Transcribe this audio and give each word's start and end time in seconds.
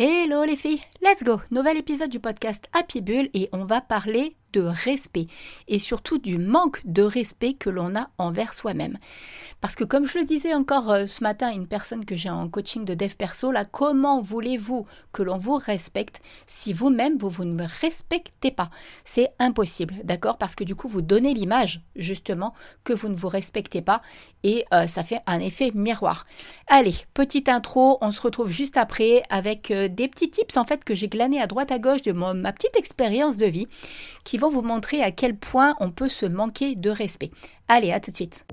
Hello 0.00 0.44
les 0.44 0.54
filles, 0.54 0.80
let's 1.02 1.24
go. 1.24 1.40
Nouvel 1.50 1.76
épisode 1.76 2.08
du 2.08 2.20
podcast 2.20 2.68
Happy 2.72 3.00
Bull 3.00 3.30
et 3.34 3.48
on 3.50 3.64
va 3.64 3.80
parler 3.80 4.36
de 4.52 4.60
respect 4.60 5.26
et 5.66 5.78
surtout 5.78 6.18
du 6.18 6.38
manque 6.38 6.80
de 6.84 7.02
respect 7.02 7.54
que 7.54 7.70
l'on 7.70 7.96
a 7.96 8.10
envers 8.18 8.54
soi-même. 8.54 8.98
Parce 9.60 9.74
que 9.74 9.84
comme 9.84 10.06
je 10.06 10.18
le 10.18 10.24
disais 10.24 10.54
encore 10.54 10.90
euh, 10.90 11.06
ce 11.06 11.22
matin 11.22 11.48
à 11.48 11.52
une 11.52 11.66
personne 11.66 12.04
que 12.04 12.14
j'ai 12.14 12.30
en 12.30 12.48
coaching 12.48 12.84
de 12.84 12.94
dev 12.94 13.14
perso, 13.14 13.50
là, 13.50 13.64
comment 13.64 14.20
voulez-vous 14.20 14.86
que 15.12 15.22
l'on 15.22 15.38
vous 15.38 15.56
respecte 15.56 16.22
si 16.46 16.72
vous-même 16.72 17.18
vous, 17.18 17.28
vous 17.28 17.44
ne 17.44 17.64
respectez 17.80 18.50
pas? 18.50 18.70
C'est 19.04 19.32
impossible, 19.38 19.94
d'accord? 20.04 20.38
Parce 20.38 20.54
que 20.54 20.64
du 20.64 20.74
coup 20.74 20.88
vous 20.88 21.02
donnez 21.02 21.34
l'image 21.34 21.82
justement 21.96 22.54
que 22.84 22.92
vous 22.92 23.08
ne 23.08 23.16
vous 23.16 23.28
respectez 23.28 23.82
pas 23.82 24.00
et 24.44 24.64
euh, 24.72 24.86
ça 24.86 25.02
fait 25.02 25.20
un 25.26 25.40
effet 25.40 25.72
miroir. 25.74 26.24
Allez, 26.68 26.94
petite 27.12 27.48
intro, 27.48 27.98
on 28.00 28.12
se 28.12 28.20
retrouve 28.20 28.50
juste 28.50 28.76
après 28.76 29.22
avec 29.30 29.70
euh, 29.70 29.88
des 29.88 30.08
petits 30.08 30.30
tips 30.30 30.56
en 30.56 30.64
fait 30.64 30.84
que 30.84 30.94
j'ai 30.94 31.08
glanés 31.08 31.40
à 31.40 31.46
droite 31.46 31.72
à 31.72 31.78
gauche 31.78 32.02
de 32.02 32.12
ma 32.12 32.52
petite 32.52 32.76
expérience 32.76 33.38
de 33.38 33.46
vie 33.46 33.66
qui 34.24 34.37
vont 34.38 34.48
vous 34.48 34.62
montrer 34.62 35.02
à 35.02 35.10
quel 35.10 35.36
point 35.36 35.74
on 35.80 35.90
peut 35.90 36.08
se 36.08 36.26
manquer 36.26 36.74
de 36.74 36.90
respect. 36.90 37.30
Allez, 37.68 37.92
à 37.92 38.00
tout 38.00 38.10
de 38.10 38.16
suite. 38.16 38.46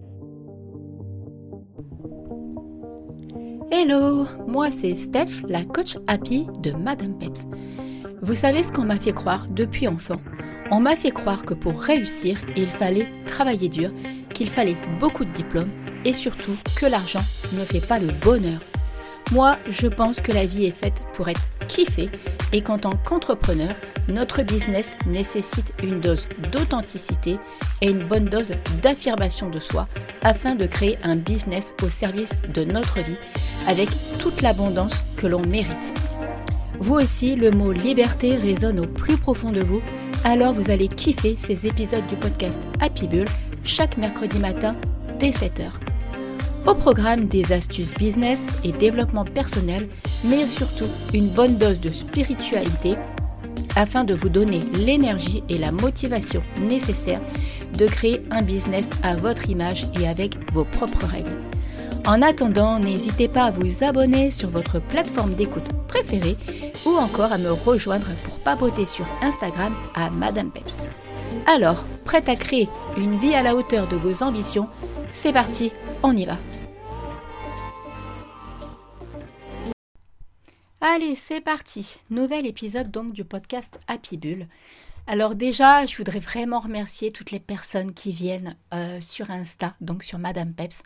Hello, 3.72 4.28
moi 4.48 4.72
c'est 4.72 4.96
Steph, 4.96 5.42
la 5.48 5.66
coach 5.66 5.98
happy 6.08 6.48
de 6.60 6.72
Madame 6.72 7.18
Peps. 7.18 7.46
Vous 8.22 8.36
savez 8.36 8.64
ce 8.64 8.72
qu'on 8.72 8.86
m'a 8.86 8.98
fait 8.98 9.12
croire 9.12 9.48
depuis 9.50 9.88
enfant? 9.88 10.22
On 10.72 10.80
m'a 10.80 10.96
fait 10.96 11.12
croire 11.12 11.44
que 11.46 11.54
pour 11.54 11.80
réussir, 11.80 12.40
il 12.56 12.68
fallait 12.68 13.08
travailler 13.28 13.70
dur, 13.70 13.92
qu'il 14.34 14.50
fallait 14.50 14.78
beaucoup 15.00 15.26
de 15.26 15.32
diplômes 15.32 15.72
et 16.06 16.14
surtout 16.14 16.56
que 16.76 16.86
l'argent 16.86 17.24
ne 17.54 17.66
fait 17.66 17.86
pas 17.86 18.00
le 18.00 18.08
bonheur. 18.24 18.60
Moi, 19.32 19.58
je 19.70 19.88
pense 19.88 20.22
que 20.22 20.32
la 20.32 20.46
vie 20.46 20.66
est 20.66 20.72
faite 20.72 21.04
pour 21.14 21.28
être 21.28 21.42
kiffée 21.68 22.10
et 22.54 22.62
qu'en 22.62 22.78
tant 22.78 22.96
qu'entrepreneur, 22.96 23.74
notre 24.08 24.44
business 24.44 24.96
nécessite 25.08 25.74
une 25.84 26.00
dose 26.00 26.28
d'authenticité 26.52 27.38
et 27.82 27.90
une 27.90 28.04
bonne 28.04 28.26
dose 28.26 28.52
d'affirmation 28.82 29.50
de 29.50 29.58
soi 29.60 29.88
afin 30.24 30.56
de 30.56 30.66
créer 30.66 30.98
un 31.04 31.16
business 31.16 31.74
au 31.84 31.90
service 31.90 32.38
de 32.54 32.64
notre 32.64 33.00
vie 33.02 33.18
avec 33.68 33.90
toute 34.20 34.42
l'abondance 34.42 34.94
que 35.18 35.28
l'on 35.28 35.42
mérite. 35.42 35.94
Vous 36.80 36.96
aussi, 36.96 37.36
le 37.36 37.52
mot 37.52 37.72
liberté 37.72 38.36
résonne 38.36 38.80
au 38.80 38.88
plus 38.88 39.18
profond 39.18 39.52
de 39.52 39.62
vous, 39.62 39.82
alors 40.24 40.54
vous 40.54 40.70
allez 40.72 40.88
kiffer 40.88 41.36
ces 41.38 41.66
épisodes 41.66 42.06
du 42.08 42.16
podcast 42.16 42.62
Happy 42.82 43.08
Bull 43.08 43.26
chaque 43.64 43.98
mercredi 43.98 44.40
matin 44.40 44.76
dès 45.20 45.30
7h. 45.30 45.72
Au 46.68 46.74
programme 46.74 47.26
des 47.26 47.52
astuces 47.54 47.94
business 47.94 48.46
et 48.64 48.72
développement 48.72 49.24
personnel, 49.24 49.88
mais 50.26 50.46
surtout 50.48 50.90
une 51.14 51.30
bonne 51.30 51.58
dose 51.58 51.80
de 51.80 51.90
spiritualité 51.90 52.96
afin 53.76 54.04
de 54.04 54.14
vous 54.14 54.30
donner 54.30 54.60
l'énergie 54.74 55.44
et 55.50 55.58
la 55.58 55.72
motivation 55.72 56.42
nécessaires 56.62 57.22
de 57.78 57.88
créer 57.88 58.22
un 58.32 58.42
business 58.42 58.90
à 59.04 59.16
votre 59.16 59.50
image 59.50 59.86
et 60.00 60.08
avec 60.08 60.38
vos 60.54 60.66
propres 60.66 61.06
règles. 61.06 61.42
En 62.08 62.22
attendant, 62.22 62.80
n'hésitez 62.80 63.28
pas 63.28 63.46
à 63.46 63.52
vous 63.52 63.84
abonner 63.84 64.30
sur 64.30 64.50
votre 64.50 64.80
plateforme 64.80 65.34
d'écoute 65.34 65.68
préférée 65.88 66.38
ou 66.86 66.92
encore 66.92 67.32
à 67.32 67.38
me 67.38 67.52
rejoindre 67.52 68.08
pour 68.24 68.36
papoter 68.36 68.86
sur 68.86 69.06
Instagram 69.24 69.74
à 69.96 70.12
Madame 70.12 70.52
Peps. 70.52 70.86
Alors, 71.48 71.84
prête 72.06 72.30
à 72.30 72.36
créer 72.36 72.70
une 72.98 73.20
vie 73.20 73.34
à 73.34 73.42
la 73.42 73.56
hauteur 73.56 73.88
de 73.88 73.96
vos 73.96 74.24
ambitions? 74.24 74.68
C'est 75.14 75.34
parti, 75.34 75.72
on 76.04 76.16
y 76.16 76.26
va 76.26 76.38
Allez, 80.88 81.16
c'est 81.16 81.42
parti. 81.42 82.00
Nouvel 82.12 82.46
épisode 82.46 82.92
donc 82.92 83.12
du 83.12 83.24
podcast 83.24 83.80
Happy 83.88 84.18
Bull. 84.18 84.46
Alors 85.08 85.36
déjà, 85.36 85.86
je 85.86 85.98
voudrais 85.98 86.18
vraiment 86.18 86.60
remercier 86.60 87.12
toutes 87.12 87.30
les 87.30 87.40
personnes 87.40 87.94
qui 87.94 88.12
viennent 88.12 88.56
euh, 88.74 89.00
sur 89.02 89.30
Insta, 89.30 89.76
donc 89.80 90.04
sur 90.04 90.18
Madame 90.18 90.52
Peps, 90.52 90.82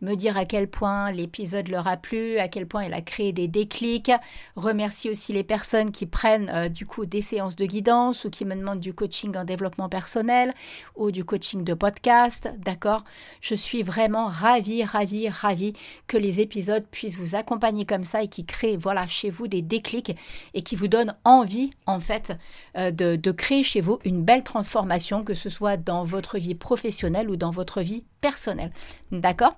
me 0.00 0.14
dire 0.14 0.36
à 0.36 0.44
quel 0.44 0.68
point 0.68 1.10
l'épisode 1.10 1.66
leur 1.66 1.88
a 1.88 1.96
plu, 1.96 2.38
à 2.38 2.46
quel 2.46 2.68
point 2.68 2.82
elle 2.82 2.94
a 2.94 3.00
créé 3.00 3.32
des 3.32 3.48
déclics. 3.48 4.12
Remercier 4.54 5.10
aussi 5.10 5.32
les 5.32 5.42
personnes 5.42 5.90
qui 5.90 6.06
prennent 6.06 6.48
euh, 6.50 6.68
du 6.68 6.86
coup 6.86 7.06
des 7.06 7.22
séances 7.22 7.56
de 7.56 7.66
guidance 7.66 8.24
ou 8.24 8.30
qui 8.30 8.44
me 8.44 8.54
demandent 8.54 8.78
du 8.78 8.94
coaching 8.94 9.36
en 9.36 9.42
développement 9.42 9.88
personnel 9.88 10.54
ou 10.94 11.10
du 11.10 11.24
coaching 11.24 11.64
de 11.64 11.74
podcast. 11.74 12.48
D'accord? 12.58 13.02
Je 13.40 13.56
suis 13.56 13.82
vraiment 13.82 14.26
ravie, 14.26 14.84
ravie, 14.84 15.28
ravie 15.28 15.72
que 16.06 16.16
les 16.16 16.38
épisodes 16.38 16.86
puissent 16.86 17.18
vous 17.18 17.34
accompagner 17.34 17.84
comme 17.84 18.04
ça 18.04 18.22
et 18.22 18.28
qui 18.28 18.44
créent 18.44 18.76
voilà 18.76 19.08
chez 19.08 19.28
vous 19.28 19.48
des 19.48 19.62
déclics 19.62 20.16
et 20.54 20.62
qui 20.62 20.76
vous 20.76 20.86
donnent 20.86 21.16
envie 21.24 21.72
en 21.86 21.98
fait 21.98 22.32
euh, 22.76 22.92
de 22.92 23.32
créer 23.32 23.55
chez 23.62 23.80
vous 23.80 23.98
une 24.04 24.22
belle 24.22 24.42
transformation, 24.42 25.24
que 25.24 25.34
ce 25.34 25.48
soit 25.48 25.76
dans 25.76 26.04
votre 26.04 26.38
vie 26.38 26.54
professionnelle 26.54 27.30
ou 27.30 27.36
dans 27.36 27.50
votre 27.50 27.80
vie 27.80 28.04
personnelle. 28.20 28.72
D'accord? 29.12 29.56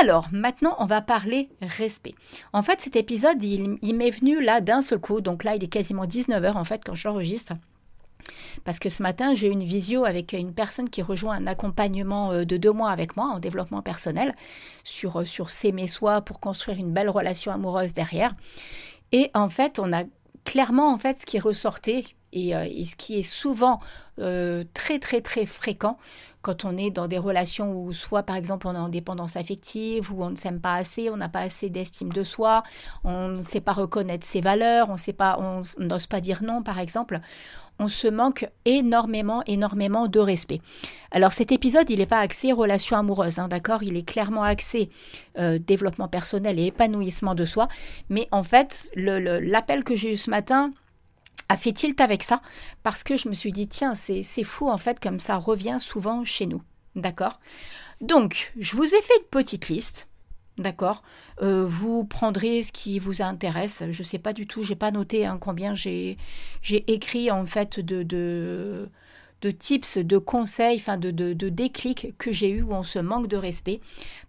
Alors, 0.00 0.28
maintenant, 0.32 0.74
on 0.78 0.86
va 0.86 1.00
parler 1.00 1.48
respect. 1.60 2.14
En 2.52 2.62
fait, 2.62 2.80
cet 2.80 2.96
épisode, 2.96 3.42
il, 3.42 3.94
m'est 3.94 4.10
venu 4.10 4.42
là 4.42 4.60
d'un 4.60 4.82
seul 4.82 4.98
coup. 4.98 5.20
Donc 5.20 5.44
là, 5.44 5.54
il 5.54 5.62
est 5.62 5.68
quasiment 5.68 6.04
19h 6.04 6.54
en 6.54 6.64
fait 6.64 6.82
quand 6.84 6.94
je 6.94 7.08
l'enregistre. 7.08 7.54
Parce 8.64 8.78
que 8.78 8.88
ce 8.88 9.02
matin, 9.02 9.34
j'ai 9.34 9.48
eu 9.48 9.50
une 9.50 9.62
visio 9.62 10.04
avec 10.04 10.32
une 10.32 10.54
personne 10.54 10.88
qui 10.88 11.02
rejoint 11.02 11.36
un 11.36 11.46
accompagnement 11.46 12.32
euh, 12.32 12.44
de 12.44 12.56
deux 12.56 12.72
mois 12.72 12.90
avec 12.90 13.16
moi 13.16 13.26
en 13.26 13.38
développement 13.38 13.82
personnel 13.82 14.34
sur, 14.82 15.20
euh, 15.20 15.24
sur 15.24 15.50
s'aimer 15.50 15.88
soi 15.88 16.22
pour 16.22 16.40
construire 16.40 16.78
une 16.78 16.92
belle 16.92 17.10
relation 17.10 17.52
amoureuse 17.52 17.92
derrière. 17.92 18.34
Et 19.12 19.30
en 19.34 19.48
fait, 19.48 19.78
on 19.78 19.92
a 19.92 20.04
clairement 20.44 20.92
en 20.92 20.98
fait 20.98 21.20
ce 21.20 21.26
qui 21.26 21.38
ressortait 21.38 22.04
euh, 22.36 22.64
et, 22.64 22.86
ce 22.86 22.96
qui 22.96 23.18
est 23.18 23.22
souvent 23.22 23.80
euh, 24.18 24.64
très 24.74 24.98
très 24.98 25.20
très 25.20 25.46
fréquent 25.46 25.98
quand 26.42 26.66
on 26.66 26.76
est 26.76 26.90
dans 26.90 27.08
des 27.08 27.16
relations 27.16 27.72
où 27.72 27.94
soit 27.94 28.22
par 28.22 28.36
exemple 28.36 28.66
on 28.66 28.74
est 28.74 28.78
en 28.78 28.90
dépendance 28.90 29.36
affective, 29.36 30.12
où 30.12 30.22
on 30.22 30.30
ne 30.30 30.36
s'aime 30.36 30.60
pas 30.60 30.74
assez, 30.74 31.08
on 31.08 31.16
n'a 31.16 31.30
pas 31.30 31.40
assez 31.40 31.70
d'estime 31.70 32.12
de 32.12 32.22
soi, 32.22 32.62
on 33.02 33.28
ne 33.28 33.42
sait 33.42 33.62
pas 33.62 33.72
reconnaître 33.72 34.26
ses 34.26 34.42
valeurs, 34.42 34.90
on 34.90 34.98
sait 34.98 35.14
pas, 35.14 35.38
on 35.40 35.62
n'ose 35.82 36.06
pas 36.06 36.20
dire 36.20 36.42
non 36.42 36.62
par 36.62 36.78
exemple, 36.78 37.20
on 37.78 37.88
se 37.88 38.06
manque 38.06 38.48
énormément, 38.64 39.42
énormément 39.46 40.06
de 40.06 40.20
respect. 40.20 40.60
Alors 41.10 41.32
cet 41.32 41.50
épisode, 41.50 41.90
il 41.90 41.98
n'est 41.98 42.06
pas 42.06 42.20
axé 42.20 42.52
relation 42.52 42.96
amoureuse, 42.96 43.38
hein, 43.38 43.48
d'accord? 43.48 43.82
Il 43.82 43.96
est 43.96 44.06
clairement 44.06 44.42
axé 44.42 44.90
euh, 45.38 45.58
développement 45.58 46.08
personnel 46.08 46.58
et 46.58 46.66
épanouissement 46.66 47.34
de 47.34 47.44
soi. 47.44 47.68
Mais 48.10 48.28
en 48.30 48.42
fait, 48.42 48.90
l'appel 48.94 49.82
que 49.82 49.96
j'ai 49.96 50.12
eu 50.12 50.16
ce 50.16 50.30
matin, 50.30 50.72
a 51.48 51.56
fait 51.56 51.72
tilt 51.72 52.00
avec 52.00 52.22
ça? 52.22 52.40
Parce 52.82 53.02
que 53.02 53.16
je 53.16 53.28
me 53.28 53.34
suis 53.34 53.52
dit 53.52 53.68
tiens 53.68 53.94
c'est 53.94 54.22
fou 54.44 54.68
en 54.68 54.78
fait 54.78 55.00
comme 55.00 55.20
ça 55.20 55.36
revient 55.36 55.78
souvent 55.80 56.24
chez 56.24 56.46
nous. 56.46 56.62
D'accord? 56.96 57.40
Donc 58.00 58.52
je 58.58 58.76
vous 58.76 58.84
ai 58.94 59.02
fait 59.02 59.16
une 59.18 59.28
petite 59.30 59.68
liste. 59.68 60.08
D'accord? 60.56 61.02
Euh, 61.42 61.64
vous 61.66 62.04
prendrez 62.04 62.62
ce 62.62 62.70
qui 62.70 63.00
vous 63.00 63.22
intéresse. 63.22 63.82
Je 63.90 64.02
ne 64.02 64.06
sais 64.06 64.18
pas 64.18 64.32
du 64.32 64.46
tout 64.46 64.62
j'ai 64.62 64.76
pas 64.76 64.90
noté 64.90 65.26
hein, 65.26 65.38
combien 65.40 65.74
j'ai 65.74 66.16
écrit 66.62 67.30
en 67.30 67.44
fait 67.44 67.80
de, 67.80 68.02
de 68.02 68.88
de 69.44 69.50
tips, 69.50 69.98
de 69.98 70.16
conseils, 70.16 70.78
enfin 70.78 70.96
de, 70.96 71.10
de, 71.10 71.48
déclics 71.50 72.16
que 72.16 72.32
j'ai 72.32 72.48
eu 72.48 72.62
où 72.62 72.72
on 72.72 72.82
se 72.82 72.98
manque 72.98 73.26
de 73.26 73.36
respect. 73.36 73.80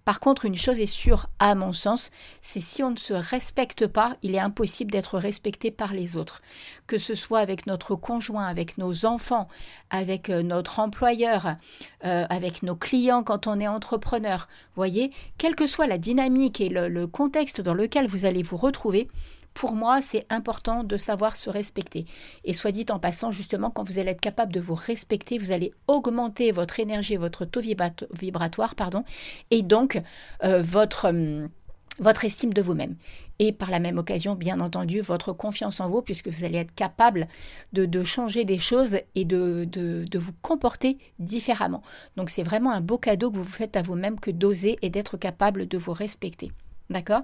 Par 0.04 0.20
contre, 0.20 0.44
une 0.44 0.58
chose 0.58 0.82
est 0.82 0.86
sûre, 0.86 1.28
à 1.40 1.56
mon 1.56 1.72
sens, 1.72 2.12
c'est 2.42 2.60
si 2.60 2.84
on 2.84 2.92
ne 2.92 2.98
se 2.98 3.14
respecte 3.14 3.88
pas, 3.88 4.18
il 4.24 4.36
est 4.36 4.40
impossible 4.40 4.92
d'être 4.92 5.18
respecté 5.18 5.72
par 5.72 5.94
les 5.94 6.18
autres. 6.18 6.42
Que 6.86 6.98
ce 6.98 7.16
soit 7.16 7.40
avec 7.40 7.66
notre 7.66 7.96
conjoint, 7.96 8.46
avec 8.46 8.78
nos 8.78 9.06
enfants, 9.06 9.48
avec 9.90 10.30
euh, 10.30 10.44
notre 10.44 10.80
employeur, 10.80 11.56
euh, 12.04 12.26
avec 12.30 12.62
nos 12.62 12.76
clients 12.76 13.24
quand 13.24 13.48
on 13.48 13.62
est 13.62 13.70
entrepreneur. 13.70 14.50
Voyez, 14.76 15.12
quelle 15.38 15.56
que 15.56 15.66
soit 15.66 15.88
la 15.88 15.98
dynamique 15.98 16.60
et 16.60 16.68
le 16.68 17.08
contexte 17.08 17.62
dans 17.62 17.74
lequel 17.74 18.06
vous 18.08 18.26
allez 18.26 18.44
vous 18.44 18.58
retrouver, 18.58 19.08
pour 19.56 19.74
moi, 19.74 20.02
c'est 20.02 20.26
important 20.30 20.84
de 20.84 20.98
savoir 20.98 21.36
se 21.38 21.50
respecter. 21.50 22.06
Et 22.44 22.54
soit 22.54 22.72
dit 22.72 22.86
en 22.90 23.00
passant, 23.00 23.32
justement, 23.32 23.72
quand 23.72 23.84
vous 23.84 23.98
allez 24.00 24.12
être 24.12 24.22
capable 24.22 24.54
de 24.54 24.60
vous 24.60 24.76
respecter, 24.76 25.40
vous 25.40 25.54
allez 25.54 25.72
augmenter 25.88 26.52
votre 26.52 26.80
énergie, 26.80 27.16
votre 27.16 27.46
taux 27.46 27.62
vibratoire, 27.62 28.76
pardon, 28.76 29.06
et 29.52 29.64
donc 29.64 30.02
euh, 30.44 30.62
votre, 30.62 31.08
hum, 31.08 31.50
votre 32.00 32.26
estime 32.26 32.54
de 32.54 32.62
vous-même. 32.62 32.98
Et 33.40 33.54
par 33.54 33.72
la 33.72 33.80
même 33.80 33.98
occasion, 33.98 34.36
bien 34.36 34.60
entendu, 34.60 35.00
votre 35.00 35.32
confiance 35.32 35.80
en 35.80 35.88
vous, 35.88 36.02
puisque 36.02 36.28
vous 36.28 36.44
allez 36.44 36.58
être 36.58 36.76
capable 36.76 37.30
de, 37.72 38.04
changer 38.04 38.44
des 38.44 38.60
choses 38.60 38.98
et 39.16 39.24
de, 39.24 39.64
de 39.64 40.20
vous 40.20 40.34
comporter 40.42 40.98
différemment. 41.20 41.82
Donc 42.18 42.30
c'est 42.30 42.44
vraiment 42.44 42.74
un 42.74 42.82
beau 42.82 42.98
cadeau 42.98 43.32
que 43.32 43.38
vous 43.38 43.46
faites 43.46 43.78
à 43.78 43.82
vous-même 43.82 44.20
que 44.20 44.32
d'oser 44.32 44.78
et 44.82 44.90
d'être 44.90 45.16
capable 45.16 45.66
de 45.66 45.78
vous 45.78 45.94
respecter. 45.94 46.52
D'accord? 46.90 47.24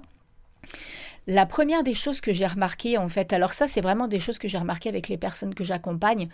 La 1.26 1.46
première 1.46 1.84
des 1.84 1.94
choses 1.94 2.20
que 2.20 2.32
j'ai 2.32 2.46
remarqué, 2.46 2.98
en 2.98 3.08
fait, 3.08 3.32
alors 3.32 3.54
ça, 3.54 3.68
c'est 3.68 3.80
vraiment 3.80 4.08
des 4.08 4.20
choses 4.20 4.38
que 4.38 4.48
j'ai 4.48 4.58
remarquées 4.58 4.88
avec 4.88 5.08
les 5.08 5.16
personnes 5.16 5.54
que 5.54 5.64
j'accompagne, 5.64 6.28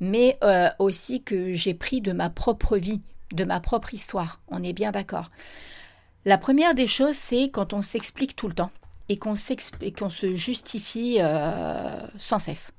mais 0.00 0.38
euh, 0.42 0.68
aussi 0.78 1.22
que 1.22 1.52
j'ai 1.52 1.74
pris 1.74 2.00
de 2.00 2.12
ma 2.12 2.30
propre 2.30 2.78
vie, 2.78 3.02
de 3.32 3.44
ma 3.44 3.60
propre 3.60 3.92
histoire. 3.92 4.40
On 4.48 4.62
est 4.62 4.72
bien 4.72 4.92
d'accord. 4.92 5.30
La 6.24 6.38
première 6.38 6.74
des 6.74 6.86
choses, 6.86 7.16
c'est 7.16 7.50
quand 7.50 7.72
on 7.72 7.82
s'explique 7.82 8.36
tout 8.36 8.48
le 8.48 8.54
temps 8.54 8.70
et 9.08 9.18
qu'on 9.18 9.34
se 9.34 10.34
justifie 10.34 11.18
euh, 11.20 11.96
sans 12.18 12.38
cesse. 12.38 12.72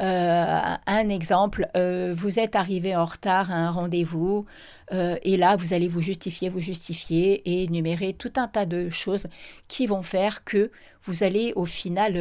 Euh, 0.00 0.60
un 0.86 1.08
exemple, 1.08 1.68
euh, 1.76 2.14
vous 2.16 2.38
êtes 2.38 2.54
arrivé 2.54 2.94
en 2.94 3.06
retard 3.06 3.50
à 3.50 3.54
un 3.54 3.70
rendez-vous 3.70 4.46
et 4.92 5.36
là, 5.36 5.56
vous 5.56 5.74
allez 5.74 5.88
vous 5.88 6.00
justifier, 6.00 6.48
vous 6.48 6.60
justifier 6.60 7.42
et 7.44 7.64
énumérer 7.64 8.12
tout 8.12 8.32
un 8.36 8.46
tas 8.46 8.66
de 8.66 8.88
choses 8.88 9.26
qui 9.66 9.88
vont 9.88 10.02
faire 10.02 10.44
que 10.44 10.70
vous 11.02 11.24
allez 11.24 11.52
au 11.56 11.64
final 11.64 12.16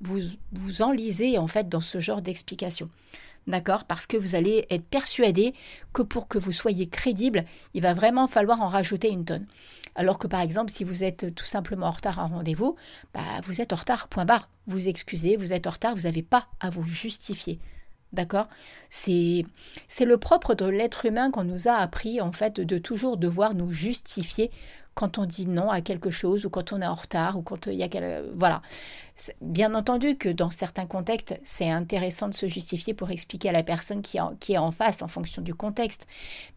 vous, 0.00 0.20
vous 0.52 0.82
enliser 0.82 1.38
en 1.38 1.48
fait 1.48 1.68
dans 1.68 1.80
ce 1.80 1.98
genre 1.98 2.22
d'explication. 2.22 2.88
D'accord? 3.48 3.84
Parce 3.84 4.06
que 4.06 4.18
vous 4.18 4.34
allez 4.34 4.66
être 4.68 4.84
persuadé 4.84 5.54
que 5.94 6.02
pour 6.02 6.28
que 6.28 6.38
vous 6.38 6.52
soyez 6.52 6.86
crédible, 6.86 7.46
il 7.72 7.82
va 7.82 7.94
vraiment 7.94 8.28
falloir 8.28 8.60
en 8.60 8.68
rajouter 8.68 9.08
une 9.08 9.24
tonne. 9.24 9.46
Alors 9.94 10.18
que 10.18 10.26
par 10.26 10.40
exemple, 10.40 10.70
si 10.70 10.84
vous 10.84 11.02
êtes 11.02 11.34
tout 11.34 11.46
simplement 11.46 11.86
en 11.86 11.90
retard 11.90 12.18
à 12.18 12.22
un 12.24 12.26
rendez-vous, 12.26 12.76
bah, 13.14 13.22
vous 13.42 13.60
êtes 13.60 13.72
en 13.72 13.76
retard, 13.76 14.08
point 14.08 14.26
barre. 14.26 14.50
Vous 14.68 14.86
excusez, 14.86 15.36
vous 15.36 15.52
êtes 15.52 15.66
en 15.66 15.70
retard, 15.70 15.96
vous 15.96 16.02
n'avez 16.02 16.22
pas 16.22 16.46
à 16.60 16.70
vous 16.70 16.84
justifier. 16.84 17.58
D'accord? 18.12 18.48
C'est 18.88 19.44
le 20.00 20.16
propre 20.16 20.54
de 20.54 20.64
l'être 20.64 21.04
humain 21.04 21.30
qu'on 21.30 21.44
nous 21.44 21.68
a 21.68 21.72
appris 21.72 22.20
en 22.20 22.32
fait 22.32 22.60
de 22.60 22.78
toujours 22.78 23.16
devoir 23.16 23.54
nous 23.54 23.72
justifier 23.72 24.50
quand 24.94 25.18
on 25.18 25.26
dit 25.26 25.46
non 25.46 25.70
à 25.70 25.80
quelque 25.80 26.10
chose 26.10 26.44
ou 26.44 26.50
quand 26.50 26.72
on 26.72 26.82
est 26.82 26.86
en 26.86 26.94
retard 26.94 27.38
ou 27.38 27.42
quand 27.42 27.66
il 27.66 27.74
y 27.74 27.84
a 27.84 28.22
voilà. 28.34 28.62
Bien 29.40 29.74
entendu 29.74 30.16
que 30.16 30.28
dans 30.28 30.50
certains 30.50 30.86
contextes, 30.86 31.38
c'est 31.44 31.70
intéressant 31.70 32.28
de 32.28 32.34
se 32.34 32.48
justifier 32.48 32.94
pour 32.94 33.10
expliquer 33.10 33.50
à 33.50 33.52
la 33.52 33.62
personne 33.62 34.02
qui 34.02 34.16
est, 34.16 34.58
en, 34.58 34.72
face 34.72 35.02
en 35.02 35.08
fonction 35.08 35.40
du 35.40 35.54
contexte. 35.54 36.06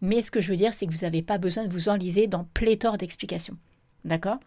Mais 0.01 0.21
ce 0.21 0.31
que 0.31 0.41
je 0.41 0.51
veux 0.51 0.57
dire, 0.57 0.73
c'est 0.73 0.87
que 0.87 0.91
vous 0.91 1.05
n'avez 1.05 1.21
pas 1.21 1.37
besoin 1.37 1.65
de 1.65 1.71
vous 1.71 1.87
enliser 1.87 2.27
dans 2.27 2.45
pléthore 2.53 2.97
d'explications. 2.97 3.57
D'accord? 4.05 4.39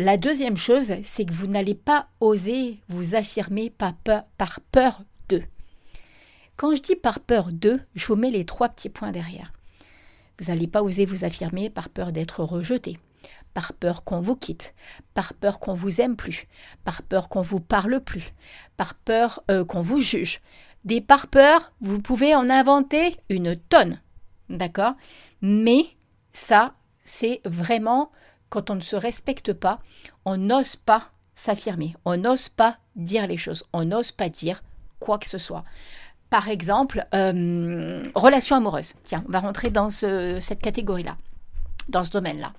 La 0.00 0.16
deuxième 0.16 0.56
chose, 0.56 0.92
c'est 1.02 1.24
que 1.24 1.32
vous 1.32 1.48
n'allez 1.48 1.74
pas 1.74 2.06
oser 2.20 2.78
vous 2.88 3.16
affirmer 3.16 3.68
par 3.68 3.94
peur, 3.94 4.22
par 4.70 5.02
d'eux. 5.28 5.42
Quand 6.56 6.72
je 6.76 6.80
dis 6.80 6.94
par 6.94 7.18
peur 7.18 7.50
d'eux, 7.50 7.80
je 7.96 8.06
vous 8.06 8.14
mets 8.14 8.30
les 8.30 8.44
trois 8.44 8.68
petits 8.68 8.90
points 8.90 9.10
derrière. 9.10 9.52
Vous 10.38 10.52
n'allez 10.52 10.68
pas 10.68 10.84
oser 10.84 11.04
vous 11.04 11.24
affirmer 11.24 11.68
par 11.68 11.88
peur 11.88 12.12
d'être 12.12 12.44
rejeté, 12.44 13.00
par 13.54 13.72
peur 13.72 14.04
qu'on 14.04 14.20
vous 14.20 14.36
quitte, 14.36 14.72
par 15.14 15.34
peur 15.34 15.58
qu'on 15.58 15.74
vous 15.74 16.00
aime 16.00 16.14
plus, 16.14 16.46
par 16.84 17.02
peur 17.02 17.28
qu'on 17.28 17.42
vous 17.42 17.58
parle 17.58 17.98
plus, 17.98 18.32
par 18.76 18.94
peur 18.94 19.42
euh, 19.50 19.64
qu'on 19.64 19.82
vous 19.82 19.98
juge. 19.98 20.40
Des 20.84 21.00
par 21.00 21.26
peur, 21.26 21.72
vous 21.80 22.00
pouvez 22.00 22.36
en 22.36 22.48
inventer 22.50 23.16
une 23.30 23.56
tonne. 23.56 24.00
D'accord? 24.48 24.94
Mais 25.42 25.86
ça, 26.32 26.76
c'est 27.02 27.40
vraiment 27.44 28.12
quand 28.50 28.70
on 28.70 28.74
ne 28.74 28.80
se 28.80 28.96
respecte 28.96 29.52
pas, 29.52 29.80
on 30.24 30.36
n'ose 30.36 30.76
pas 30.76 31.10
s'affirmer, 31.34 31.94
on 32.04 32.16
n'ose 32.16 32.48
pas 32.48 32.78
dire 32.96 33.26
les 33.26 33.36
choses, 33.36 33.64
on 33.72 33.84
n'ose 33.84 34.12
pas 34.12 34.28
dire 34.28 34.62
quoi 34.98 35.18
que 35.18 35.28
ce 35.28 35.38
soit 35.38 35.64
par 36.30 36.48
exemple, 36.48 37.06
euh, 37.14 38.02
relation 38.14 38.56
amoureuse. 38.56 38.94
Tiens, 39.04 39.24
on 39.28 39.32
va 39.32 39.40
rentrer 39.40 39.70
dans 39.70 39.90
cette 39.90 40.60
catégorie-là, 40.60 41.16
dans 41.88 42.04
ce 42.04 42.10
domaine-là. 42.10 42.52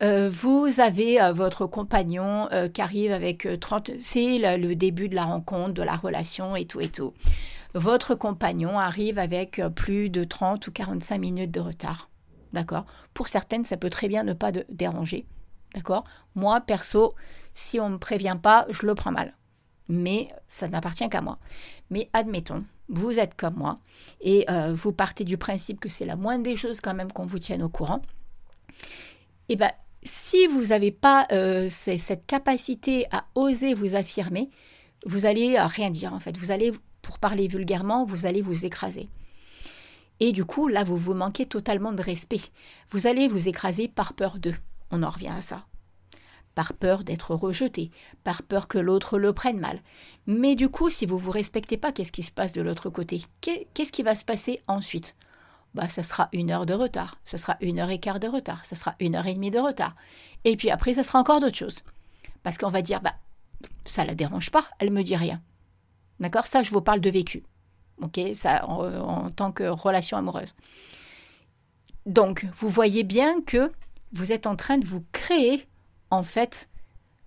Euh, 0.00 0.30
vous 0.30 0.80
avez 0.80 1.20
euh, 1.20 1.32
votre 1.32 1.66
compagnon 1.66 2.48
qui 2.72 2.80
arrive 2.80 3.12
avec 3.12 3.46
30... 3.60 3.90
C'est 4.00 4.38
le, 4.38 4.74
début 4.74 5.08
de 5.08 5.16
la 5.16 5.24
rencontre, 5.24 5.74
de 5.74 5.82
la 5.82 5.96
relation 5.96 6.56
et 6.56 6.64
tout 6.64 6.80
et 6.80 6.88
tout. 6.88 7.12
Votre 7.74 8.14
compagnon 8.14 8.78
arrive 8.78 9.18
avec 9.18 9.60
plus 9.74 10.08
de 10.08 10.24
30 10.24 10.66
ou 10.66 10.72
45 10.72 11.18
minutes 11.18 11.50
de 11.50 11.60
retard. 11.60 12.08
D'accord? 12.54 12.86
Pour 13.18 13.26
certaines, 13.26 13.64
ça 13.64 13.76
peut 13.76 13.90
très 13.90 14.06
bien 14.06 14.22
ne 14.22 14.32
pas 14.32 14.52
déranger. 14.68 15.26
D'accord? 15.74 16.04
Moi, 16.36 16.60
perso, 16.60 17.16
si 17.52 17.80
on 17.80 17.90
me 17.90 17.98
prévient 17.98 18.36
pas, 18.40 18.64
je 18.70 18.86
le 18.86 18.94
prends 18.94 19.10
mal. 19.10 19.34
Mais 19.88 20.28
ça 20.46 20.68
n'appartient 20.68 21.08
qu'à 21.08 21.20
moi. 21.20 21.40
Mais 21.90 22.08
admettons, 22.12 22.62
vous 22.88 23.18
êtes 23.18 23.34
comme 23.34 23.56
moi, 23.56 23.80
et 24.20 24.48
euh, 24.48 24.72
vous 24.72 24.92
partez 24.92 25.24
du 25.24 25.36
principe 25.36 25.80
que 25.80 25.88
c'est 25.88 26.06
la 26.06 26.14
moindre 26.14 26.44
des 26.44 26.54
choses 26.54 26.80
quand 26.80 26.94
même 26.94 27.10
qu'on 27.10 27.26
vous 27.26 27.40
tienne 27.40 27.64
au 27.64 27.68
courant, 27.68 28.02
et 29.48 29.54
eh 29.54 29.56
bien 29.56 29.72
si 30.04 30.46
vous 30.46 30.66
n'avez 30.66 30.92
pas 30.92 31.26
euh, 31.32 31.68
cette 31.70 32.24
capacité 32.24 33.06
à 33.10 33.24
oser 33.34 33.74
vous 33.74 33.96
affirmer, 33.96 34.48
vous 35.06 35.26
allez 35.26 35.56
euh, 35.56 35.66
rien 35.66 35.90
dire 35.90 36.14
en 36.14 36.20
fait. 36.20 36.36
Vous 36.36 36.52
allez, 36.52 36.70
pour 37.02 37.18
parler 37.18 37.48
vulgairement, 37.48 38.04
vous 38.04 38.26
allez 38.26 38.42
vous 38.42 38.64
écraser. 38.64 39.08
Et 40.20 40.32
du 40.32 40.44
coup, 40.44 40.68
là, 40.68 40.84
vous 40.84 40.96
vous 40.96 41.14
manquez 41.14 41.46
totalement 41.46 41.92
de 41.92 42.02
respect. 42.02 42.40
Vous 42.90 43.06
allez 43.06 43.28
vous 43.28 43.48
écraser 43.48 43.88
par 43.88 44.14
peur 44.14 44.38
d'eux. 44.38 44.56
On 44.90 45.02
en 45.02 45.10
revient 45.10 45.28
à 45.28 45.42
ça 45.42 45.64
par 46.58 46.72
peur 46.72 47.04
d'être 47.04 47.36
rejeté, 47.36 47.92
par 48.24 48.42
peur 48.42 48.66
que 48.66 48.78
l'autre 48.78 49.16
le 49.16 49.32
prenne 49.32 49.60
mal. 49.60 49.80
Mais 50.26 50.56
du 50.56 50.68
coup, 50.68 50.90
si 50.90 51.06
vous 51.06 51.16
vous 51.16 51.30
respectez 51.30 51.76
pas, 51.76 51.92
qu'est-ce 51.92 52.10
qui 52.10 52.24
se 52.24 52.32
passe 52.32 52.52
de 52.52 52.60
l'autre 52.60 52.90
côté? 52.90 53.22
Qu'est-ce 53.40 53.92
qui 53.92 54.02
va 54.02 54.16
se 54.16 54.24
passer 54.24 54.60
ensuite? 54.66 55.14
Bah, 55.74 55.88
ça 55.88 56.02
sera 56.02 56.28
une 56.32 56.50
heure 56.50 56.66
de 56.66 56.74
retard, 56.74 57.16
ça 57.24 57.38
sera 57.38 57.56
une 57.60 57.78
heure 57.78 57.90
et 57.90 58.00
quart 58.00 58.18
de 58.18 58.26
retard, 58.26 58.64
ça 58.64 58.74
sera 58.74 58.96
une 58.98 59.14
heure 59.14 59.28
et 59.28 59.34
demie 59.34 59.52
de 59.52 59.60
retard. 59.60 59.94
Et 60.44 60.56
puis 60.56 60.72
après, 60.72 60.94
ça 60.94 61.04
sera 61.04 61.20
encore 61.20 61.38
d'autres 61.38 61.56
choses. 61.56 61.84
Parce 62.42 62.58
qu'on 62.58 62.70
va 62.70 62.82
dire, 62.82 63.02
bah, 63.02 63.14
ça 63.86 64.04
la 64.04 64.16
dérange 64.16 64.50
pas, 64.50 64.64
elle 64.80 64.90
me 64.90 65.04
dit 65.04 65.14
rien. 65.14 65.40
D'accord? 66.18 66.48
Ça, 66.48 66.64
je 66.64 66.72
vous 66.72 66.80
parle 66.80 67.00
de 67.00 67.10
vécu. 67.10 67.44
En, 68.00 69.30
tant 69.30 69.52
que 69.52 69.64
relation 69.64 70.16
amoureuse. 70.16 70.54
Donc, 72.06 72.46
vous 72.56 72.68
voyez 72.68 73.02
bien 73.02 73.40
que 73.42 73.70
vous 74.12 74.32
êtes 74.32 74.46
en 74.46 74.56
train 74.56 74.78
de 74.78 74.86
vous 74.86 75.04
créer 75.12 75.66
en 76.10 76.22
fait 76.22 76.68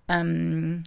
un, 0.08 0.82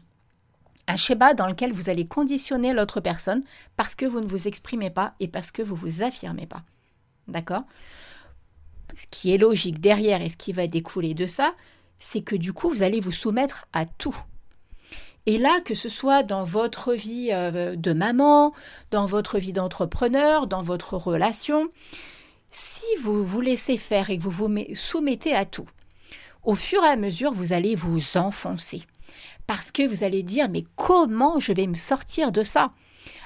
schéma 0.97 1.33
dans 1.33 1.47
lequel 1.47 1.71
vous 1.71 1.89
allez 1.89 2.05
conditionner 2.05 2.73
l'autre 2.73 2.99
personne 2.99 3.43
parce 3.77 3.95
que 3.95 4.05
vous 4.05 4.21
ne 4.21 4.27
vous 4.27 4.47
exprimez 4.47 4.89
pas 4.89 5.13
et 5.19 5.27
parce 5.27 5.51
que 5.51 5.61
vous 5.61 5.75
vous 5.75 6.03
affirmez 6.03 6.45
pas. 6.45 6.63
D'accord? 7.27 7.63
Ce 8.95 9.05
qui 9.09 9.33
est 9.33 9.37
logique 9.37 9.79
derrière 9.79 10.21
et 10.21 10.29
ce 10.29 10.37
qui 10.37 10.53
va 10.53 10.67
découler 10.67 11.13
de 11.13 11.25
ça, 11.25 11.53
c'est 11.99 12.21
que 12.21 12.35
du 12.35 12.53
coup, 12.53 12.69
vous 12.69 12.83
allez 12.83 12.99
vous 12.99 13.11
soumettre 13.11 13.67
à 13.73 13.85
tout. 13.85 14.15
Et 15.25 15.37
là, 15.37 15.59
que 15.63 15.73
ce 15.73 15.89
soit 15.89 16.23
dans 16.23 16.43
votre 16.43 16.93
vie 16.93 17.29
euh, 17.31 17.75
de 17.75 17.93
maman, 17.93 18.53
dans 18.91 19.05
votre 19.05 19.39
vie 19.39 19.53
d'entrepreneur, 19.53 20.45
dans 20.45 20.61
votre 20.61 20.95
relation, 20.97 21.69
si 22.51 22.85
vous 23.01 23.23
vous 23.23 23.41
laissez 23.41 23.77
faire 23.77 24.09
et 24.09 24.17
que 24.17 24.23
vous 24.23 24.29
vous 24.29 24.75
soumettez 24.75 25.33
à 25.33 25.45
tout, 25.45 25.67
au 26.43 26.55
fur 26.55 26.83
et 26.83 26.89
à 26.89 26.95
mesure, 26.95 27.33
vous 27.33 27.53
allez 27.53 27.75
vous 27.75 28.17
enfoncer. 28.17 28.83
Parce 29.47 29.71
que 29.71 29.87
vous 29.87 30.03
allez 30.03 30.23
dire, 30.23 30.47
mais 30.49 30.63
comment 30.75 31.39
je 31.39 31.53
vais 31.53 31.67
me 31.67 31.75
sortir 31.75 32.31
de 32.31 32.43
ça? 32.43 32.71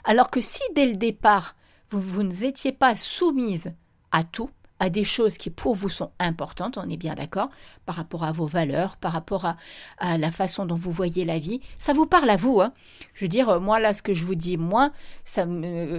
Alors 0.04 0.30
que 0.30 0.42
si 0.42 0.62
dès 0.74 0.86
le 0.86 0.96
départ, 0.96 1.56
vous, 1.90 2.02
vous 2.02 2.24
ne 2.24 2.44
étiez 2.44 2.72
pas 2.72 2.96
soumise 2.96 3.74
à 4.12 4.24
tout, 4.24 4.50
à 4.80 4.90
des 4.90 5.04
choses 5.04 5.38
qui 5.38 5.50
pour 5.50 5.76
vous 5.76 5.90
sont 5.90 6.12
importantes, 6.20 6.78
on 6.78 6.90
est 6.90 6.98
bien 6.98 7.16
d'accord, 7.16 7.50
par 7.86 7.96
rapport 7.96 8.24
à 8.24 8.32
vos 8.32 8.46
valeurs, 8.46 8.96
par 8.98 9.12
rapport 9.12 9.46
à, 9.46 10.18
la 10.18 10.32
façon 10.32 10.66
dont 10.66 10.76
vous 10.76 10.92
voyez 10.92 11.26
la 11.26 11.40
vie, 11.40 11.60
ça 11.78 11.94
vous 11.94 12.06
parle 12.06 12.30
à 12.30 12.38
vous. 12.38 12.62
Hein. 12.62 12.74
Je 13.14 13.26
veux 13.26 13.30
dire, 13.30 13.60
moi 13.60 13.80
là, 13.80 13.94
ce 13.94 14.02
que 14.02 14.14
je 14.14 14.24
vous 14.24 14.36
dis, 14.36 14.58
moi, 14.58 14.92
ça 15.26 15.46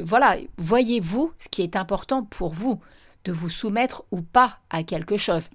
voilà, 0.05 0.37
voyez-vous 0.57 1.33
ce 1.39 1.49
qui 1.49 1.63
est 1.63 1.77
important 1.77 2.25
pour 2.25 2.53
vous, 2.53 2.81
de 3.25 3.33
vous 3.33 3.51
soumettre 3.51 4.05
ou 4.11 4.23
pas 4.23 4.59
à 4.71 4.83
quelque 4.83 5.17
chose. 5.17 5.51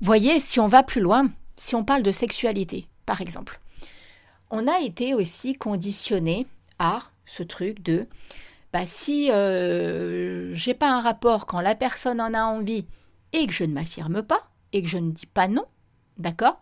Voyez, 0.00 0.40
si 0.40 0.60
on 0.60 0.66
va 0.66 0.82
plus 0.82 1.00
loin, 1.00 1.30
si 1.56 1.74
on 1.74 1.84
parle 1.84 2.02
de 2.02 2.12
sexualité, 2.12 2.88
par 3.06 3.20
exemple, 3.20 3.60
on 4.50 4.66
a 4.66 4.80
été 4.80 5.14
aussi 5.14 5.54
conditionné 5.54 6.46
à 6.78 7.00
ce 7.26 7.42
truc 7.42 7.82
de 7.82 8.06
bah, 8.72 8.86
si 8.86 9.30
euh, 9.30 10.54
j'ai 10.54 10.74
pas 10.74 10.90
un 10.90 11.00
rapport 11.00 11.46
quand 11.46 11.60
la 11.60 11.74
personne 11.74 12.20
en 12.20 12.34
a 12.34 12.42
envie 12.42 12.86
et 13.32 13.46
que 13.46 13.52
je 13.52 13.64
ne 13.64 13.72
m'affirme 13.72 14.22
pas 14.22 14.50
et 14.72 14.82
que 14.82 14.88
je 14.88 14.98
ne 14.98 15.10
dis 15.10 15.26
pas 15.26 15.48
non, 15.48 15.64
d'accord 16.18 16.60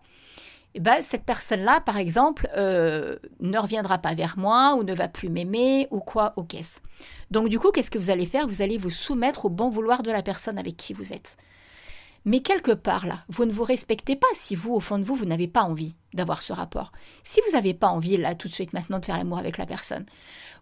ben, 0.79 1.03
cette 1.03 1.25
personne-là, 1.25 1.81
par 1.81 1.97
exemple, 1.97 2.49
euh, 2.57 3.17
ne 3.41 3.59
reviendra 3.59 3.99
pas 3.99 4.15
vers 4.15 4.39
moi 4.39 4.75
ou 4.79 4.83
ne 4.83 4.95
va 4.95 5.09
plus 5.09 5.29
m'aimer 5.29 5.89
ou 5.91 6.01
quoi 6.01 6.35
au 6.37 6.43
caisse. 6.43 6.81
Donc 7.31 7.49
du 7.49 7.59
coup, 7.59 7.71
qu'est-ce 7.71 7.91
que 7.91 7.99
vous 7.99 8.11
allez 8.11 8.27
faire? 8.27 8.47
Vous 8.47 8.63
allez 8.63 8.79
vous 8.79 8.91
soumettre 8.91 9.47
au 9.47 9.49
bon 9.49 9.69
vouloir 9.69 10.03
de 10.03 10.11
la 10.11 10.23
personne 10.23 10.59
avec 10.59 10.77
qui 10.77 10.93
vous 10.93 11.13
êtes. 11.13 11.37
Mais 12.27 12.41
quelque 12.41 12.73
part 12.73 13.07
là, 13.07 13.25
vous 13.29 13.45
ne 13.45 13.53
vous 13.53 13.63
respectez 13.63 14.17
pas 14.17 14.27
si 14.35 14.57
vous, 14.57 14.75
au 14.75 14.81
fond 14.81 14.99
de 14.99 15.05
vous, 15.05 15.15
vous 15.15 15.25
n'avez 15.25 15.47
pas 15.47 15.63
envie 15.63 15.95
d'avoir 16.13 16.43
ce 16.43 16.53
rapport. 16.53 16.91
Si 17.23 17.41
vous 17.47 17.53
n'avez 17.53 17.73
pas 17.73 17.87
envie 17.87 18.17
là 18.17 18.35
tout 18.35 18.49
de 18.49 18.53
suite 18.53 18.73
maintenant 18.73 18.99
de 18.99 19.05
faire 19.05 19.17
l'amour 19.17 19.39
avec 19.39 19.59
la 19.59 19.65
personne, 19.65 20.05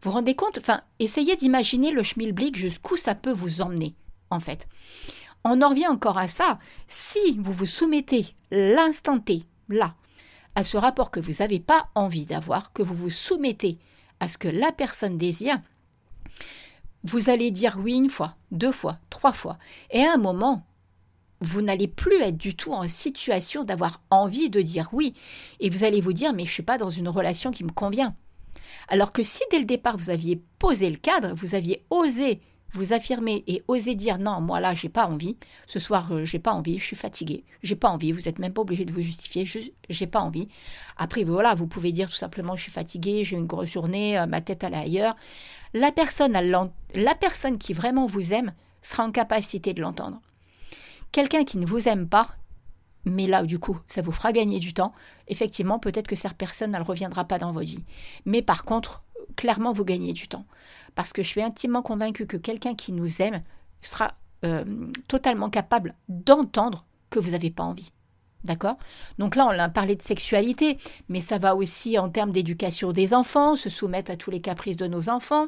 vous 0.03 0.11
vous 0.11 0.17
rendez 0.17 0.37
compte, 0.37 0.59
enfin, 0.59 0.83
essayez 0.99 1.37
d'imaginer 1.37 1.91
le 1.91 2.03
schmilblick 2.03 2.55
jusqu'où 2.55 2.99
ça 2.99 3.15
peut 3.15 3.33
vous 3.33 3.63
emmener, 3.63 3.95
en 4.29 4.41
fait. 4.41 4.69
On 5.43 5.63
en 5.63 5.71
revient 5.71 5.87
encore 5.87 6.19
à 6.19 6.29
ça. 6.29 6.59
Si 6.87 7.39
vous 7.39 7.53
vous 7.53 7.67
soumettez 7.67 8.27
l'instant 8.51 9.19
T, 9.19 9.45
là, 9.71 9.95
à 10.55 10.65
ce 10.65 10.77
rapport 10.77 11.11
que 11.11 11.21
vous 11.21 11.33
n'avez 11.41 11.61
pas 11.61 11.89
envie 11.95 12.27
d'avoir, 12.27 12.75
que 12.75 12.83
vous 12.83 12.95
vous 12.95 13.11
soumettez 13.11 13.79
à 14.21 14.29
ce 14.29 14.37
que 14.37 14.49
la 14.49 14.71
personne 14.71 15.17
désire, 15.17 15.61
vous 17.05 17.31
allez 17.31 17.51
dire 17.51 17.79
oui 17.83 17.95
une 17.95 18.11
fois, 18.11 18.37
deux 18.51 18.73
fois, 18.73 18.99
trois 19.09 19.33
fois. 19.33 19.59
Et 19.91 20.05
à 20.05 20.13
un 20.13 20.19
moment, 20.19 20.67
vous 21.45 21.63
n'allez 21.63 21.89
plus 21.89 22.21
être 22.23 22.37
du 22.37 22.57
tout 22.57 22.73
en 22.73 22.89
situation 22.89 23.65
d'avoir 23.65 24.03
envie 24.11 24.51
de 24.51 24.63
dire 24.63 24.89
oui. 24.93 25.15
Et 25.61 25.71
vous 25.71 25.85
allez 25.85 26.01
vous 26.01 26.13
dire, 26.13 26.33
mais 26.33 26.43
je 26.43 26.49
ne 26.49 26.53
suis 26.53 26.63
pas 26.63 26.79
dans 26.79 26.91
une 26.91 27.09
relation 27.09 27.51
qui 27.51 27.65
me 27.65 27.73
convient. 27.73 28.15
Alors 28.89 29.13
que 29.13 29.23
si 29.23 29.43
dès 29.51 29.59
le 29.59 29.65
départ 29.65 29.97
vous 29.97 30.11
aviez 30.11 30.43
posé 30.59 30.91
le 30.91 30.97
cadre, 30.97 31.35
vous 31.35 31.55
aviez 31.55 31.85
osé 31.91 32.41
vous 32.75 32.93
affirmer 32.93 33.45
et 33.47 33.63
osé 33.69 33.95
dire 33.95 34.19
non, 34.19 34.41
moi 34.41 34.61
là, 34.61 34.75
j'ai 34.75 34.89
pas 34.89 35.07
envie. 35.07 35.37
Ce 35.67 35.79
soir, 35.79 36.09
je 36.11 36.15
euh, 36.15 36.25
j'ai 36.25 36.41
pas 36.41 36.53
envie, 36.53 36.79
je 36.79 36.85
suis 36.85 36.97
fatigué, 36.97 37.45
j'ai 37.63 37.77
pas 37.77 37.89
envie. 37.89 38.11
Vous 38.11 38.23
n'êtes 38.23 38.41
même 38.41 38.53
pas 38.53 38.63
obligé 38.63 38.85
de 38.85 38.93
vous 38.93 39.01
justifier, 39.01 39.45
je 39.45 39.61
j'ai 39.89 40.07
pas 40.07 40.21
envie. 40.21 40.49
Après, 40.97 41.23
voilà, 41.23 41.55
vous 41.55 41.69
pouvez 41.69 41.93
dire 41.93 42.09
tout 42.09 42.17
simplement, 42.17 42.57
je 42.57 42.63
suis 42.63 42.73
fatigué, 42.73 43.23
j'ai 43.23 43.37
une 43.37 43.47
grosse 43.47 43.71
journée, 43.71 44.19
euh, 44.19 44.27
ma 44.27 44.41
tête 44.41 44.65
est 44.65 44.75
ailleurs. 44.75 45.17
La 45.73 45.93
personne, 45.93 46.33
la 46.33 47.15
personne 47.15 47.59
qui 47.59 47.73
vraiment 47.73 48.07
vous 48.07 48.33
aime 48.33 48.53
sera 48.83 49.05
en 49.05 49.13
capacité 49.13 49.73
de 49.73 49.81
l'entendre. 49.81 50.21
Quelqu'un 51.15 51.45
qui 51.45 51.59
ne 51.59 51.67
vous 51.67 51.87
aime 51.87 52.09
pas, 52.09 52.27
mais 53.05 53.29
là, 53.29 53.45
du 53.45 53.61
coup, 53.61 53.79
ça 53.87 54.03
vous 54.03 54.11
fera 54.11 54.33
gagner 54.33 54.59
du 54.59 54.75
temps. 54.75 54.93
Effectivement, 55.29 55.79
peut-être 55.79 56.09
que 56.09 56.17
cette 56.17 56.35
personne, 56.35 56.73
ne 56.73 56.83
reviendra 56.83 57.25
pas 57.25 57.39
dans 57.39 57.53
votre 57.53 57.69
vie. 57.69 57.85
Mais 58.25 58.43
par 58.43 58.65
contre, 58.65 59.05
clairement, 59.37 59.73
vous 59.73 59.85
gagnez 59.85 60.13
du 60.13 60.27
temps. 60.27 60.45
Parce 60.97 61.13
que 61.13 61.23
je 61.23 61.29
suis 61.29 61.41
intimement 61.41 61.83
convaincue 61.83 62.27
que 62.27 62.37
quelqu'un 62.37 62.75
qui 62.75 62.93
nous 62.93 63.23
aime 63.23 63.45
sera 63.81 64.15
euh, 64.45 64.65
totalement 65.07 65.51
capable 65.51 65.95
d'entendre 66.09 66.85
que 67.11 67.21
vous 67.21 67.31
n'avez 67.31 67.53
pas 67.53 67.63
envie. 67.63 67.93
D'accord? 68.43 68.77
Donc 69.21 69.37
là, 69.37 69.47
on 69.47 69.57
a 69.57 69.69
parlé 69.69 69.95
de 69.95 70.03
sexualité, 70.03 70.79
mais 71.09 71.21
ça 71.21 71.39
va 71.39 71.55
aussi 71.55 71.97
en 71.97 72.11
termes 72.11 72.33
d'éducation 72.33 72.91
des 72.91 73.15
enfants, 73.15 73.55
se 73.55 73.71
soumettre 73.71 74.11
à 74.11 74.17
tous 74.17 74.33
les 74.33 74.41
caprices 74.41 74.79
de 74.79 74.89
nos 74.89 75.09
enfants. 75.09 75.47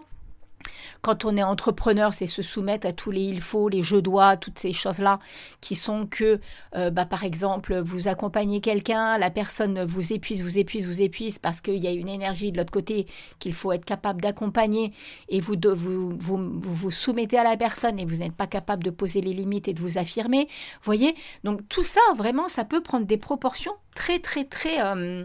Quand 1.02 1.24
on 1.24 1.36
est 1.36 1.42
entrepreneur, 1.42 2.14
c'est 2.14 2.26
se 2.26 2.42
soumettre 2.42 2.86
à 2.86 2.92
tous 2.92 3.10
les 3.10 3.22
il 3.22 3.40
faut, 3.40 3.68
les 3.68 3.82
je 3.82 3.96
dois, 3.96 4.36
toutes 4.36 4.58
ces 4.58 4.72
choses-là 4.72 5.18
qui 5.60 5.74
sont 5.74 6.06
que, 6.06 6.40
euh, 6.76 6.90
bah, 6.90 7.06
par 7.06 7.24
exemple, 7.24 7.78
vous 7.78 8.08
accompagnez 8.08 8.60
quelqu'un, 8.60 9.18
la 9.18 9.30
personne 9.30 9.84
vous 9.84 10.12
épuise, 10.12 10.42
vous 10.42 10.58
épuise, 10.58 10.86
vous 10.86 11.02
épuise 11.02 11.38
parce 11.38 11.60
qu'il 11.60 11.76
y 11.76 11.86
a 11.86 11.92
une 11.92 12.08
énergie 12.08 12.52
de 12.52 12.58
l'autre 12.58 12.70
côté 12.70 13.06
qu'il 13.38 13.52
faut 13.52 13.72
être 13.72 13.84
capable 13.84 14.20
d'accompagner 14.20 14.92
et 15.28 15.40
vous, 15.40 15.54
vous, 15.74 16.16
vous, 16.18 16.60
vous, 16.60 16.90
soumettez 16.90 17.38
à 17.38 17.44
la 17.44 17.56
personne 17.56 17.98
et 17.98 18.04
vous 18.04 18.16
n'êtes 18.16 18.34
pas 18.34 18.46
capable 18.46 18.84
de 18.84 18.90
poser 18.90 19.20
les 19.20 19.32
limites 19.32 19.68
et 19.68 19.74
de 19.74 19.80
vous 19.80 19.98
affirmer. 19.98 20.48
voyez 20.82 21.14
Donc 21.44 21.68
tout 21.68 21.84
ça, 21.84 22.00
vraiment, 22.16 22.48
ça 22.48 22.64
peut 22.64 22.82
prendre 22.82 23.06
des 23.06 23.18
proportions 23.18 23.74
très, 23.94 24.18
très, 24.18 24.44
très... 24.44 24.80
Euh, 24.80 25.24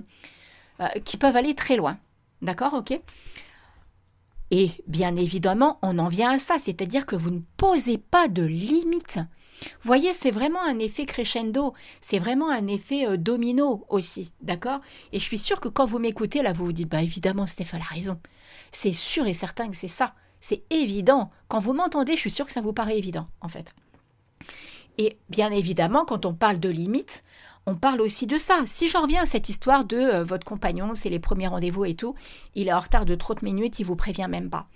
euh, 0.82 0.88
qui 1.06 1.18
peuvent 1.18 1.36
aller 1.36 1.54
très 1.54 1.76
loin. 1.76 1.98
D'accord 2.42 2.74
Ok? 2.74 3.00
Et 4.52 4.72
bien 4.86 5.16
évidemment, 5.16 5.80
on 5.82 5.98
en 5.98 6.10
vient 6.10 6.32
à 6.32 6.40
ça, 6.40 6.58
c'est-à-dire 6.62 7.06
que 7.06 7.16
vous 7.16 7.32
ne 7.32 7.40
posez 7.56 7.98
pas 7.98 8.28
de 8.28 8.44
limites. 8.44 9.20
Vous 9.62 9.88
voyez, 9.88 10.14
c'est 10.14 10.32
vraiment 10.32 10.62
un 10.62 10.80
effet 10.80 11.06
crescendo, 11.06 11.74
c'est 12.02 12.20
vraiment 12.20 12.50
un 12.50 12.68
effet 12.68 13.08
euh, 13.08 13.16
domino 13.16 13.86
aussi, 13.90 14.32
d'accord? 14.42 14.82
Et 15.14 15.20
je 15.20 15.24
suis 15.24 15.38
sûre 15.38 15.62
que 15.62 15.70
quand 15.70 15.86
vous 15.86 16.00
m'écoutez, 16.00 16.42
là, 16.42 16.52
vous 16.52 16.66
vous 16.66 16.74
dites, 16.74 16.90
bah 16.90 17.02
évidemment, 17.02 17.48
Stéphane 17.48 17.82
a 17.82 17.94
raison. 17.94 18.20
C'est 18.72 18.92
sûr 18.92 19.26
et 19.28 19.34
certain 19.34 19.70
que 19.70 19.78
c'est 19.78 19.88
ça. 19.88 20.16
C'est 20.40 20.64
évident. 20.72 21.30
Quand 21.48 21.60
vous 21.60 21.74
m'entendez, 21.74 22.14
je 22.14 22.20
suis 22.20 22.32
sûre 22.32 22.48
que 22.48 22.52
ça 22.52 22.62
vous 22.62 22.74
paraît 22.74 22.98
évident, 22.98 23.28
en 23.40 23.48
fait. 23.48 23.74
Et 24.98 25.18
bien 25.30 25.52
évidemment, 25.52 26.06
quand 26.06 26.26
on 26.26 26.34
parle 26.34 26.60
de 26.60 26.70
limites, 26.70 27.24
on 27.68 27.76
parle 27.76 28.02
aussi 28.02 28.28
de 28.28 28.38
ça. 28.38 28.64
Si 28.66 28.88
j'en 28.88 29.04
reviens 29.04 29.24
à 29.24 29.26
cette 29.26 29.50
histoire 29.50 29.86
de 29.86 29.98
euh, 29.98 30.24
votre 30.24 30.46
compagnon, 30.46 30.96
c'est 30.96 31.10
les 31.10 31.20
premiers 31.20 31.48
rendez-vous 31.48 31.86
et 31.86 31.94
tout, 31.94 32.16
il 32.56 32.68
est 32.68 32.74
en 32.74 32.80
retard 32.80 33.06
de 33.06 33.16
30 33.16 33.42
minutes, 33.44 33.80
il 33.80 33.86
vous 33.86 33.96
prévient 33.96 34.28
même 34.30 34.50
pas. 34.50 34.68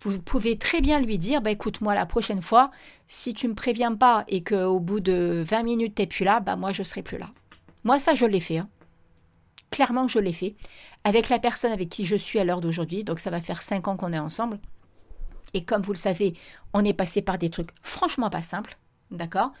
Vous 0.00 0.20
pouvez 0.20 0.58
très 0.58 0.80
bien 0.80 1.00
lui 1.00 1.18
dire, 1.18 1.40
bah 1.40 1.50
écoute, 1.50 1.80
moi 1.80 1.94
la 1.94 2.06
prochaine 2.06 2.42
fois, 2.42 2.70
si 3.06 3.32
tu 3.32 3.48
me 3.48 3.54
préviens 3.54 3.94
pas 3.94 4.24
et 4.28 4.42
qu'au 4.42 4.78
bout 4.78 5.00
de 5.00 5.42
20 5.46 5.62
minutes 5.62 5.94
t'es 5.94 6.06
plus 6.06 6.24
là, 6.24 6.40
bah 6.40 6.56
moi 6.56 6.72
je 6.72 6.82
serai 6.82 7.02
plus 7.02 7.18
là. 7.18 7.30
Moi 7.84 7.98
ça 7.98 8.14
je 8.14 8.26
l'ai 8.26 8.40
fait. 8.40 8.58
Hein. 8.58 8.68
Clairement 9.70 10.08
je 10.08 10.18
l'ai 10.18 10.32
fait. 10.32 10.54
Avec 11.04 11.28
la 11.28 11.38
personne 11.38 11.72
avec 11.72 11.88
qui 11.88 12.04
je 12.04 12.16
suis 12.16 12.38
à 12.38 12.44
l'heure 12.44 12.60
d'aujourd'hui, 12.60 13.04
donc 13.04 13.20
ça 13.20 13.30
va 13.30 13.40
faire 13.40 13.62
5 13.62 13.88
ans 13.88 13.96
qu'on 13.96 14.12
est 14.12 14.18
ensemble. 14.18 14.58
Et 15.54 15.64
comme 15.64 15.82
vous 15.82 15.92
le 15.92 15.98
savez, 15.98 16.34
on 16.74 16.84
est 16.84 16.92
passé 16.92 17.22
par 17.22 17.38
des 17.38 17.48
trucs 17.48 17.70
franchement 17.82 18.28
pas 18.28 18.42
simples, 18.42 18.76
d'accord? 19.10 19.52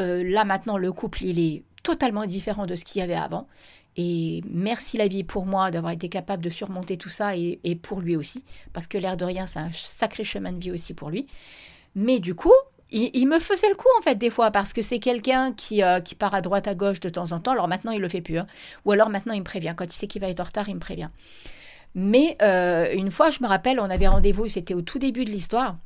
Euh, 0.00 0.22
là 0.24 0.44
maintenant, 0.44 0.76
le 0.76 0.92
couple, 0.92 1.24
il 1.24 1.38
est 1.38 1.62
totalement 1.82 2.26
différent 2.26 2.66
de 2.66 2.74
ce 2.74 2.84
qu'il 2.84 3.00
y 3.00 3.02
avait 3.02 3.14
avant. 3.14 3.46
Et 3.96 4.42
merci 4.50 4.98
la 4.98 5.08
vie 5.08 5.24
pour 5.24 5.46
moi 5.46 5.70
d'avoir 5.70 5.92
été 5.92 6.08
capable 6.08 6.44
de 6.44 6.50
surmonter 6.50 6.98
tout 6.98 7.08
ça 7.08 7.34
et, 7.36 7.78
pour 7.80 8.00
lui 8.00 8.14
aussi, 8.14 8.44
parce 8.74 8.86
que 8.86 8.98
l'air 8.98 9.16
de 9.16 9.24
rien, 9.24 9.46
c'est 9.46 9.58
un 9.58 9.70
sacré 9.72 10.22
chemin 10.22 10.52
de 10.52 10.58
vie 10.58 10.70
aussi 10.70 10.92
pour 10.92 11.08
lui. 11.08 11.26
Mais 11.94 12.18
du 12.18 12.34
coup, 12.34 12.52
il, 12.90 13.26
me 13.26 13.38
faisait 13.40 13.70
le 13.70 13.74
coup 13.74 13.88
en 13.98 14.02
fait 14.02 14.16
des 14.16 14.28
fois, 14.28 14.50
parce 14.50 14.74
que 14.74 14.82
c'est 14.82 14.98
quelqu'un 14.98 15.52
qui, 15.52 15.82
euh, 15.82 16.00
qui 16.00 16.14
part 16.14 16.34
à 16.34 16.42
droite, 16.42 16.68
à 16.68 16.74
gauche 16.74 17.00
de 17.00 17.08
temps 17.08 17.32
en 17.32 17.40
temps. 17.40 17.52
Alors 17.52 17.68
maintenant, 17.68 17.90
il 17.92 18.00
le 18.00 18.08
fait 18.08 18.20
plus. 18.20 18.38
Hein. 18.38 18.46
Ou 18.84 18.92
alors 18.92 19.08
maintenant, 19.08 19.32
il 19.32 19.40
me 19.40 19.44
prévient. 19.44 19.72
Quand 19.74 19.86
il 19.86 19.96
sait 19.96 20.06
qu'il 20.06 20.20
va 20.20 20.28
être 20.28 20.40
en 20.40 20.44
retard, 20.44 20.68
il 20.68 20.74
me 20.74 20.80
prévient. 20.80 21.08
Mais 21.94 22.36
euh, 22.42 22.92
une 22.92 23.10
fois, 23.10 23.30
je 23.30 23.42
me 23.42 23.48
rappelle, 23.48 23.80
on 23.80 23.88
avait 23.88 24.08
rendez-vous, 24.08 24.46
c'était 24.48 24.74
au 24.74 24.82
tout 24.82 24.98
début 24.98 25.24
de 25.24 25.30
l'histoire 25.30 25.78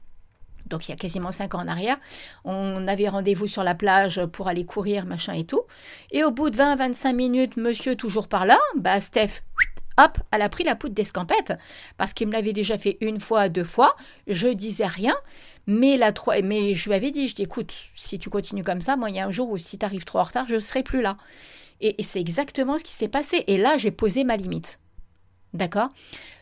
donc 0.67 0.88
il 0.88 0.93
y 0.93 0.95
a 0.95 0.97
quasiment 0.97 1.33
cinq 1.33 1.55
ans 1.55 1.61
en 1.61 1.69
arrière, 1.69 1.99
on 2.45 2.87
avait 2.87 3.09
rendez-vous 3.09 3.47
sur 3.47 3.64
la 3.64 3.75
plage 3.75 4.25
pour 4.26 4.49
aller 4.49 4.64
courir, 4.64 5.07
machin 5.07 5.35
et 5.35 5.45
tout. 5.45 5.62
Et 6.11 6.25
au 6.25 6.31
bout 6.31 6.50
de 6.50 6.57
20-25 6.57 7.14
minutes, 7.14 7.57
monsieur 7.57 7.97
toujours 7.97 8.29
par 8.29 8.47
là, 8.47 8.59
bah 8.76 9.00
Steph, 9.00 9.43
hop, 9.99 10.19
elle 10.31 10.43
a 10.43 10.49
pris 10.49 10.64
la 10.64 10.76
poudre 10.76 10.95
d'escampette, 10.95 11.55
parce 11.97 12.12
qu'il 12.12 12.29
me 12.29 12.33
l'avait 12.33 12.52
déjà 12.52 12.79
fait 12.79 12.99
une 13.00 13.21
fois, 13.21 13.49
deux 13.49 13.64
fois, 13.64 13.97
je 14.26 14.49
disais 14.49 14.87
rien, 14.87 15.17
mais, 15.67 15.97
la 15.97 16.12
mais 16.43 16.75
je 16.75 16.88
lui 16.88 16.97
avais 16.97 17.11
dit, 17.11 17.29
je 17.29 17.35
dis, 17.35 17.43
écoute, 17.43 17.73
si 17.95 18.19
tu 18.19 18.31
continues 18.31 18.64
comme 18.64 18.81
ça, 18.81 18.97
moi 18.97 19.11
il 19.11 19.17
y 19.17 19.21
a 19.21 19.26
un 19.26 19.31
jour 19.31 19.50
où 19.50 19.59
si 19.59 19.79
tu 19.79 19.85
arrives 19.85 20.05
trop 20.05 20.19
en 20.19 20.25
retard, 20.25 20.47
je 20.49 20.57
ne 20.57 20.61
serai 20.61 20.83
plus 20.83 21.02
là. 21.02 21.17
et 21.81 22.02
c'est 22.02 22.21
exactement 22.21 22.76
ce 22.76 22.85
qui 22.85 22.93
s'est 22.93 23.09
passé. 23.09 23.45
Et 23.47 23.57
là, 23.57 23.79
j'ai 23.79 23.90
posé 23.90 24.25
ma 24.25 24.37
limite. 24.37 24.81
D'accord? 25.55 25.88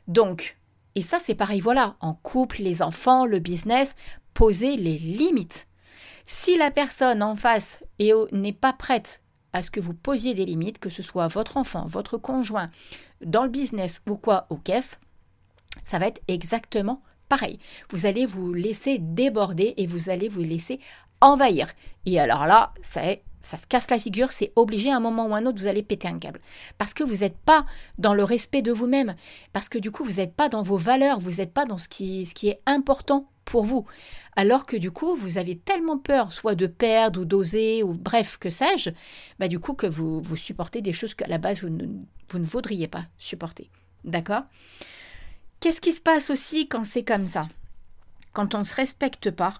Donc, 0.09 0.57
et 0.95 1.03
ça, 1.03 1.19
c'est 1.19 1.35
pareil, 1.35 1.61
voilà, 1.61 1.97
en 2.01 2.15
couple, 2.15 2.63
les 2.63 2.83
enfants, 2.83 3.25
le 3.25 3.39
business, 3.39 3.95
poser 4.35 4.77
les 4.77 4.99
limites. 4.99 5.69
Si 6.27 6.57
la 6.57 6.71
personne 6.71 7.23
en 7.23 7.37
face 7.37 7.83
n'est 8.01 8.53
pas 8.53 8.73
prête 8.73 9.23
à 9.53 9.63
ce 9.63 9.71
que 9.71 9.81
vous 9.81 9.95
posiez 9.95 10.35
des 10.35 10.45
limites, 10.45 10.79
que 10.79 10.91
ce 10.91 11.03
soit 11.03 11.29
votre 11.29 11.57
enfant, 11.57 11.87
votre 11.87 12.19
conjoint, 12.19 12.71
dans 13.25 13.45
le 13.45 13.49
business 13.49 14.03
ou 14.09 14.17
quoi, 14.17 14.47
aux 14.51 14.57
caisses, 14.57 15.01
ça 15.85 15.99
va 15.99 16.09
être 16.09 16.21
exactement 16.29 17.03
pareil. 17.29 17.59
Vous 17.91 18.07
allez 18.07 18.27
vous 18.27 18.53
laisser 18.53 18.99
déborder 18.99 19.75
et 19.77 19.87
vous 19.87 20.11
allez 20.11 20.29
vous 20.29 20.43
laisser 20.43 20.81
envahir. 21.21 21.69
Et 22.07 22.21
alors 22.21 22.47
là, 22.47 22.75
ça 22.83 23.05
est 23.05 23.23
ça 23.41 23.57
se 23.57 23.67
casse 23.67 23.91
la 23.91 23.99
figure, 23.99 24.33
c'est 24.33 24.53
obligé 24.57 24.91
à 24.91 24.97
un 24.97 25.01
moment 25.01 25.27
ou 25.27 25.35
un 25.35 25.47
autre, 25.47 25.61
vous 25.61 25.67
allez 25.67 25.83
péter 25.83 26.09
un 26.09 26.19
câble. 26.19 26.41
Parce 26.77 26.95
que 26.95 27.05
vous 27.05 27.17
n'êtes 27.17 27.39
pas 27.39 27.67
dans 27.99 28.15
le 28.15 28.25
respect 28.25 28.63
de 28.63 28.73
vous-même, 28.73 29.15
parce 29.53 29.69
que 29.69 29.79
du 29.79 29.91
coup, 29.91 30.05
vous 30.05 30.17
n'êtes 30.17 30.35
pas 30.35 30.49
dans 30.49 30.63
vos 30.63 30.77
valeurs, 30.77 31.21
vous 31.21 31.39
n'êtes 31.39 31.53
pas 31.53 31.67
dans 31.67 31.79
ce 31.79 31.89
qui, 31.89 32.27
ce 32.27 32.47
est 32.47 32.61
important 32.67 33.29
pour 33.45 33.65
vous. 33.65 33.87
Alors 34.37 34.67
que 34.67 34.77
du 34.77 34.91
coup, 34.91 35.15
vous 35.15 35.39
avez 35.39 35.57
tellement 35.57 35.99
peur, 35.99 36.33
soit 36.33 36.55
de 36.55 36.67
perdre 36.67 37.23
ou 37.23 37.25
d'oser, 37.25 37.83
ou 37.83 37.95
bref, 37.95 38.37
que 38.39 38.51
sais-je, 38.51 38.91
bah 39.39 39.49
du 39.49 39.59
coup 39.59 39.75
que 39.75 39.87
vous, 39.87 40.21
vous 40.21 40.37
supportez 40.37 40.83
des 40.83 40.93
choses 40.93 41.15
qu'à 41.15 41.27
la 41.27 41.39
base, 41.39 41.63
vous 41.63 41.71
ne 42.39 42.45
voudriez 42.45 42.89
pas 42.89 43.07
supporter. 43.19 43.71
D'accord? 44.05 44.43
Qu'est-ce 45.61 45.81
qui 45.81 45.93
se 45.93 46.01
passe 46.01 46.31
aussi 46.31 46.69
quand 46.69 46.85
c'est 46.85 47.03
comme 47.03 47.27
ça? 47.27 47.49
Quand 48.33 48.55
on 48.55 48.59
ne 48.59 48.65
se 48.65 48.75
respecte 48.75 49.31
pas, 49.31 49.55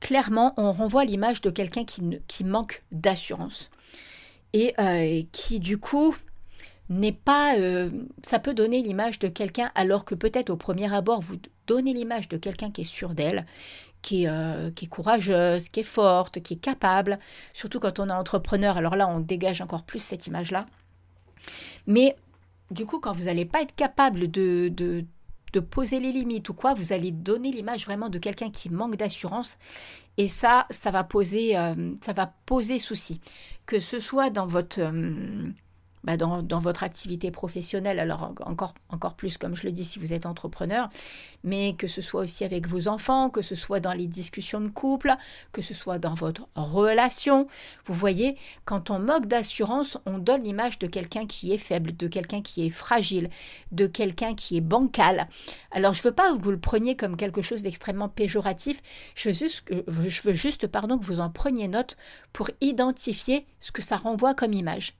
clairement, 0.00 0.54
on 0.56 0.72
renvoie 0.72 1.04
l'image 1.04 1.40
de 1.40 1.50
quelqu'un 1.50 1.84
qui, 1.84 2.02
qui, 2.26 2.44
manque 2.44 2.82
d'assurance. 2.92 3.70
Et 4.52 4.74
euh, 4.78 5.22
qui, 5.32 5.60
du 5.60 5.78
coup, 5.78 6.14
n'est 6.88 7.12
pas... 7.12 7.56
Euh, 7.56 7.90
ça 8.22 8.38
peut 8.38 8.54
donner 8.54 8.82
l'image 8.82 9.18
de 9.18 9.28
quelqu'un, 9.28 9.70
alors 9.74 10.04
que 10.04 10.14
peut-être 10.14 10.50
au 10.50 10.56
premier 10.56 10.92
abord, 10.92 11.20
vous 11.20 11.36
donnez 11.66 11.94
l'image 11.94 12.28
de 12.28 12.36
quelqu'un 12.36 12.70
qui 12.70 12.82
est 12.82 12.84
sûr 12.84 13.14
d'elle, 13.14 13.46
qui 14.02 14.24
est, 14.24 14.28
euh, 14.28 14.70
qui 14.70 14.84
est 14.84 14.88
courageuse, 14.88 15.68
qui 15.70 15.80
est 15.80 15.84
forte, 15.84 16.40
qui 16.40 16.54
est 16.54 16.58
capable, 16.58 17.18
surtout 17.52 17.80
quand 17.80 17.98
on 17.98 18.08
est 18.08 18.12
entrepreneur. 18.12 18.76
Alors 18.76 18.96
là, 18.96 19.08
on 19.08 19.20
dégage 19.20 19.60
encore 19.60 19.82
plus 19.82 20.00
cette 20.00 20.26
image-là. 20.26 20.66
Mais 21.86 22.16
du 22.70 22.86
coup, 22.86 23.00
quand 23.00 23.12
vous 23.12 23.24
n'allez 23.24 23.46
pas 23.46 23.62
être 23.62 23.74
capable 23.74 24.30
de 24.30 25.04
poser 25.60 26.00
les 26.00 26.12
limites 26.12 26.48
ou 26.48 26.54
quoi, 26.54 26.74
vous 26.74 26.92
allez 26.92 27.12
donner 27.12 27.50
l'image 27.50 27.84
vraiment 27.84 28.08
de 28.08 28.18
quelqu'un 28.18 28.50
qui 28.50 28.70
manque 28.70 28.96
d'assurance. 28.96 29.56
Et 30.16 30.28
ça, 30.28 30.66
ça 30.70 30.90
va 30.90 31.04
poser, 31.04 31.56
euh, 31.56 31.92
ça 32.04 32.12
va 32.12 32.32
poser 32.46 32.78
souci. 32.78 33.20
Que 33.66 33.80
ce 33.80 33.98
soit 33.98 34.30
dans 34.30 34.46
votre, 34.46 34.80
euh, 34.80 35.50
bah, 36.04 36.18
dans, 36.18 36.58
votre 36.60 36.84
activité 36.84 37.30
professionnelle, 37.30 37.98
alors 37.98 38.34
encore, 38.44 38.74
encore 38.90 39.14
plus 39.14 39.38
comme 39.38 39.56
je 39.56 39.64
le 39.64 39.72
dis 39.72 39.86
si 39.86 39.98
vous 39.98 40.12
êtes 40.12 40.26
entrepreneur, 40.26 40.90
mais 41.44 41.74
que 41.78 41.88
ce 41.88 42.02
soit 42.02 42.20
aussi 42.20 42.44
avec 42.44 42.68
vos 42.68 42.88
enfants, 42.88 43.30
que 43.30 43.40
ce 43.40 43.54
soit 43.54 43.80
dans 43.80 43.94
les 43.94 44.06
discussions 44.06 44.60
de 44.60 44.68
couple, 44.68 45.14
que 45.52 45.62
ce 45.62 45.72
soit 45.72 45.98
dans 45.98 46.12
votre 46.12 46.46
relation. 46.56 47.48
Vous 47.86 47.94
voyez, 47.94 48.36
quand 48.66 48.90
on 48.90 48.98
moque 48.98 49.26
d'assurance, 49.26 49.96
on 50.04 50.18
donne 50.18 50.42
l'image 50.42 50.78
de 50.78 50.86
quelqu'un 50.86 51.26
qui 51.26 51.52
est 51.52 51.58
faible, 51.58 51.96
de 51.96 52.06
quelqu'un 52.06 52.42
qui 52.42 52.66
est 52.66 52.70
fragile, 52.70 53.30
de 53.72 53.86
quelqu'un 53.86 54.34
qui 54.34 54.58
est 54.58 54.62
bancal. 54.62 55.28
Alors 55.70 55.94
je 55.94 56.00
ne 56.00 56.04
veux 56.04 56.14
pas 56.14 56.32
que 56.32 56.40
vous 56.40 56.50
le 56.50 56.60
preniez 56.60 56.96
comme 56.96 57.16
quelque 57.16 57.40
chose 57.40 57.62
d'extrêmement 57.62 58.10
péjoratif, 58.10 58.82
je 59.14 59.30
veux 59.30 59.34
juste, 59.34 59.64
je 59.88 60.22
veux 60.22 60.34
juste 60.34 60.66
pardon, 60.66 60.98
que 60.98 61.04
vous 61.04 61.20
en 61.20 61.30
preniez 61.30 61.68
note 61.68 61.96
pour 62.34 62.50
identifier 62.60 63.46
ce 63.60 63.72
que 63.72 63.80
ça 63.80 63.96
renvoie 63.96 64.34
comme 64.34 64.52
image. 64.52 64.94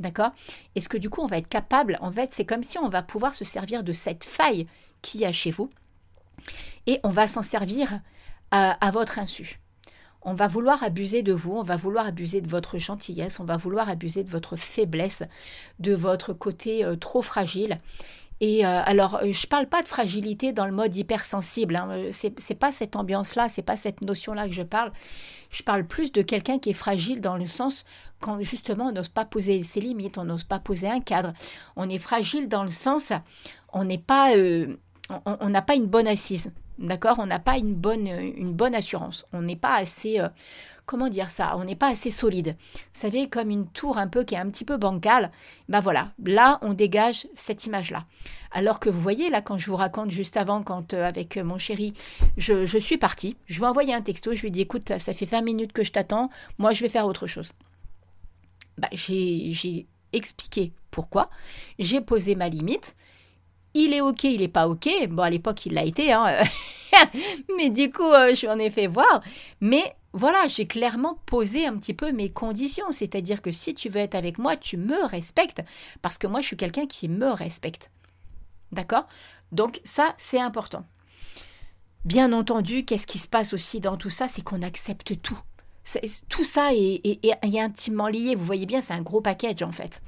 D'accord? 0.00 0.32
Est-ce 0.74 0.88
que 0.88 0.96
du 0.96 1.10
coup, 1.10 1.20
on 1.20 1.26
va 1.26 1.36
être 1.36 1.48
capable, 1.48 1.98
en 2.00 2.10
fait, 2.10 2.32
c'est 2.32 2.46
comme 2.46 2.62
si 2.62 2.78
on 2.78 2.88
va 2.88 3.02
pouvoir 3.02 3.34
se 3.34 3.44
servir 3.44 3.84
de 3.84 3.92
cette 3.92 4.24
faille 4.24 4.66
qu'il 5.02 5.20
y 5.20 5.26
a 5.26 5.32
chez 5.32 5.50
vous 5.50 5.70
et 6.86 7.00
on 7.04 7.10
va 7.10 7.28
s'en 7.28 7.42
servir 7.42 8.00
à, 8.50 8.90
votre 8.90 9.18
insu. 9.18 9.60
On 10.22 10.34
va 10.34 10.48
vouloir 10.48 10.82
abuser 10.82 11.22
de 11.22 11.32
vous, 11.32 11.52
on 11.52 11.62
va 11.62 11.76
vouloir 11.76 12.06
abuser 12.06 12.40
de 12.40 12.48
votre 12.48 12.78
gentillesse, 12.78 13.38
on 13.40 13.44
va 13.44 13.56
vouloir 13.56 13.88
abuser 13.88 14.24
de 14.24 14.30
votre 14.30 14.56
faiblesse, 14.56 15.22
de 15.78 15.94
votre 15.94 16.32
côté 16.32 16.84
euh, 16.84 16.96
trop 16.96 17.22
fragile. 17.22 17.78
Et 18.40 18.64
euh, 18.64 18.82
alors, 18.84 19.16
euh, 19.16 19.32
je 19.32 19.46
ne 19.46 19.48
parle 19.48 19.66
pas 19.66 19.82
de 19.82 19.88
fragilité 19.88 20.52
dans 20.52 20.64
le 20.66 20.72
mode 20.72 20.96
hypersensible. 20.96 21.76
Hein. 21.76 22.08
C'est, 22.10 22.48
n'est 22.48 22.56
pas 22.56 22.72
cette 22.72 22.96
ambiance-là, 22.96 23.48
c'est 23.48 23.62
pas 23.62 23.76
cette 23.76 24.02
notion-là 24.02 24.48
que 24.48 24.54
je 24.54 24.62
parle. 24.62 24.92
Je 25.50 25.62
parle 25.62 25.86
plus 25.86 26.10
de 26.10 26.22
quelqu'un 26.22 26.58
qui 26.58 26.70
est 26.70 26.74
fragile 26.74 27.20
dans 27.20 27.36
le 27.36 27.46
sens 27.46 27.84
quand 28.20 28.40
justement 28.40 28.86
on 28.86 28.92
n'ose 28.92 29.08
pas 29.08 29.24
poser 29.24 29.62
ses 29.62 29.80
limites, 29.80 30.18
on 30.18 30.24
n'ose 30.24 30.44
pas 30.44 30.58
poser 30.58 30.88
un 30.88 31.00
cadre. 31.00 31.32
On 31.76 31.88
est 31.88 31.98
fragile 31.98 32.48
dans 32.48 32.62
le 32.62 32.68
sens, 32.68 33.12
on 33.72 33.84
n'est 33.84 33.98
pas, 33.98 34.34
euh, 34.36 34.76
on 35.26 35.48
n'a 35.48 35.62
pas 35.62 35.74
une 35.74 35.86
bonne 35.86 36.06
assise, 36.06 36.52
d'accord? 36.78 37.18
On 37.18 37.26
n'a 37.26 37.38
pas 37.38 37.56
une 37.56 37.74
bonne, 37.74 38.06
une 38.06 38.52
bonne 38.52 38.74
assurance. 38.74 39.26
On 39.32 39.42
n'est 39.42 39.56
pas 39.56 39.74
assez, 39.74 40.20
euh, 40.20 40.28
comment 40.90 41.08
dire 41.08 41.30
ça 41.30 41.56
On 41.56 41.62
n'est 41.62 41.76
pas 41.76 41.90
assez 41.90 42.10
solide. 42.10 42.56
Vous 42.58 43.00
savez, 43.00 43.28
comme 43.28 43.48
une 43.48 43.68
tour 43.68 43.96
un 43.96 44.08
peu 44.08 44.24
qui 44.24 44.34
est 44.34 44.38
un 44.38 44.50
petit 44.50 44.64
peu 44.64 44.76
bancale. 44.76 45.30
Ben 45.68 45.78
voilà, 45.78 46.10
là 46.24 46.58
on 46.62 46.74
dégage 46.74 47.28
cette 47.32 47.64
image-là. 47.64 48.06
Alors 48.50 48.80
que 48.80 48.90
vous 48.90 49.00
voyez 49.00 49.30
là, 49.30 49.40
quand 49.40 49.56
je 49.56 49.70
vous 49.70 49.76
raconte 49.76 50.10
juste 50.10 50.36
avant, 50.36 50.64
quand 50.64 50.92
euh, 50.92 51.06
avec 51.06 51.36
mon 51.36 51.58
chéri, 51.58 51.94
je, 52.36 52.66
je 52.66 52.76
suis 52.76 52.98
partie, 52.98 53.36
je 53.46 53.58
lui 53.58 53.64
ai 53.64 53.68
envoyé 53.68 53.94
un 53.94 54.02
texto, 54.02 54.34
je 54.34 54.44
lui 54.44 54.48
ai 54.48 54.62
écoute, 54.62 54.98
ça 54.98 55.14
fait 55.14 55.26
20 55.26 55.42
minutes 55.42 55.72
que 55.72 55.84
je 55.84 55.92
t'attends, 55.92 56.28
moi 56.58 56.72
je 56.72 56.82
vais 56.82 56.88
faire 56.88 57.06
autre 57.06 57.28
chose. 57.28 57.52
Bah, 58.76 58.88
j'ai 58.90 59.86
expliqué 60.12 60.72
pourquoi, 60.90 61.30
j'ai 61.78 62.00
posé 62.00 62.34
ma 62.34 62.48
limite. 62.48 62.96
Il 63.74 63.94
est 63.94 64.00
ok, 64.00 64.24
il 64.24 64.40
n'est 64.40 64.48
pas 64.48 64.66
ok. 64.66 64.88
Bon, 65.10 65.22
à 65.22 65.30
l'époque, 65.30 65.64
il 65.66 65.74
l'a 65.74 65.84
été, 65.84 66.12
hein. 66.12 66.26
mais 67.56 67.70
du 67.70 67.92
coup, 67.92 68.02
euh, 68.02 68.34
je 68.34 68.48
ai 68.58 68.70
fait 68.70 68.88
voir. 68.88 69.22
Mais 69.60 69.94
voilà, 70.12 70.48
j'ai 70.48 70.66
clairement 70.66 71.20
posé 71.26 71.66
un 71.66 71.76
petit 71.76 71.94
peu 71.94 72.12
mes 72.12 72.30
conditions. 72.30 72.90
C'est-à-dire 72.92 73.42
que 73.42 73.52
si 73.52 73.74
tu 73.74 73.88
veux 73.88 74.00
être 74.00 74.14
avec 74.14 74.38
moi, 74.38 74.56
tu 74.56 74.76
me 74.76 75.04
respectes. 75.04 75.62
Parce 76.02 76.18
que 76.18 76.26
moi, 76.26 76.40
je 76.40 76.46
suis 76.48 76.56
quelqu'un 76.56 76.86
qui 76.86 77.08
me 77.08 77.30
respecte. 77.30 77.90
D'accord? 78.72 79.06
Donc, 79.52 79.80
ça, 79.84 80.14
c'est 80.18 80.40
important. 80.40 80.84
Bien 82.04 82.32
entendu, 82.32 82.84
qu'est-ce 82.84 83.06
qui 83.06 83.18
se 83.18 83.28
passe 83.28 83.52
aussi 83.52 83.80
dans 83.80 83.96
tout 83.96 84.10
ça? 84.10 84.26
C'est 84.26 84.42
qu'on 84.42 84.62
accepte 84.62 85.20
tout 85.20 85.38
tout 86.28 86.44
ça 86.44 86.70
est, 86.72 87.20
intimement 87.42 88.08
lié. 88.08 88.34
Vous 88.34 88.44
voyez 88.44 88.66
bien, 88.66 88.82
c'est 88.82 88.92
un 88.92 89.02
gros 89.02 89.20
package 89.20 89.62
en 89.62 89.72
fait. 89.72 90.02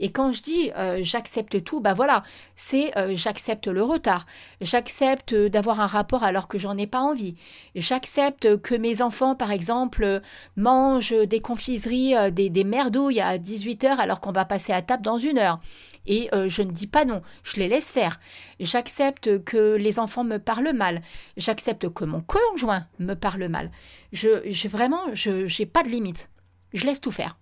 Et 0.00 0.10
quand 0.10 0.32
je 0.32 0.42
dis 0.42 0.70
euh, 0.76 0.98
j'accepte 1.02 1.62
tout, 1.64 1.80
bah 1.80 1.94
voilà, 1.94 2.22
c'est 2.54 2.96
euh, 2.98 3.12
j'accepte 3.14 3.66
le 3.66 3.82
retard, 3.82 4.26
j'accepte 4.60 5.34
d'avoir 5.34 5.80
un 5.80 5.86
rapport 5.86 6.22
alors 6.22 6.48
que 6.48 6.58
j'en 6.58 6.76
ai 6.76 6.86
pas 6.86 7.00
envie, 7.00 7.36
j'accepte 7.74 8.60
que 8.60 8.74
mes 8.74 9.02
enfants, 9.02 9.34
par 9.34 9.50
exemple, 9.50 10.20
mangent 10.56 11.26
des 11.26 11.40
confiseries, 11.40 12.16
euh, 12.16 12.30
des, 12.30 12.64
merdouilles 12.64 13.20
à 13.20 13.38
18h 13.38 13.96
alors 13.98 14.20
qu'on 14.20 14.32
va 14.32 14.44
passer 14.44 14.72
à 14.72 14.82
table 14.82 15.02
dans 15.02 15.18
une 15.18 15.38
heure. 15.38 15.60
Et 16.08 16.30
je 16.32 16.62
ne 16.62 16.70
dis 16.70 16.86
pas 16.86 17.04
non, 17.04 17.20
je 17.42 17.56
les 17.56 17.66
laisse 17.66 17.90
faire. 17.90 18.20
J'accepte 18.60 19.42
que 19.42 19.74
les 19.74 19.98
enfants 19.98 20.22
me 20.22 20.38
parlent 20.38 20.72
mal. 20.72 21.02
J'accepte 21.36 21.88
que 21.88 22.04
mon 22.04 22.20
conjoint 22.20 22.86
me 23.00 23.14
parle 23.14 23.48
mal. 23.48 23.72
Je, 24.12 24.68
vraiment, 24.68 25.02
je 25.14 25.60
n'ai 25.60 25.66
pas 25.66 25.82
de 25.82 25.88
limite. 25.88 26.28
Je 26.72 26.86
laisse 26.86 27.00
tout 27.00 27.10
faire. 27.10 27.38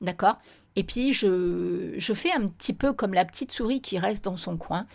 D'accord? 0.00 0.38
Et 0.76 0.84
puis, 0.84 1.12
je, 1.12 1.94
je, 1.96 2.14
fais 2.14 2.32
un 2.32 2.46
petit 2.46 2.72
peu 2.72 2.92
comme 2.92 3.12
la 3.12 3.24
petite 3.24 3.52
souris 3.52 3.80
qui 3.80 3.98
reste 3.98 4.24
dans 4.24 4.36
son 4.36 4.56
coin 4.56 4.86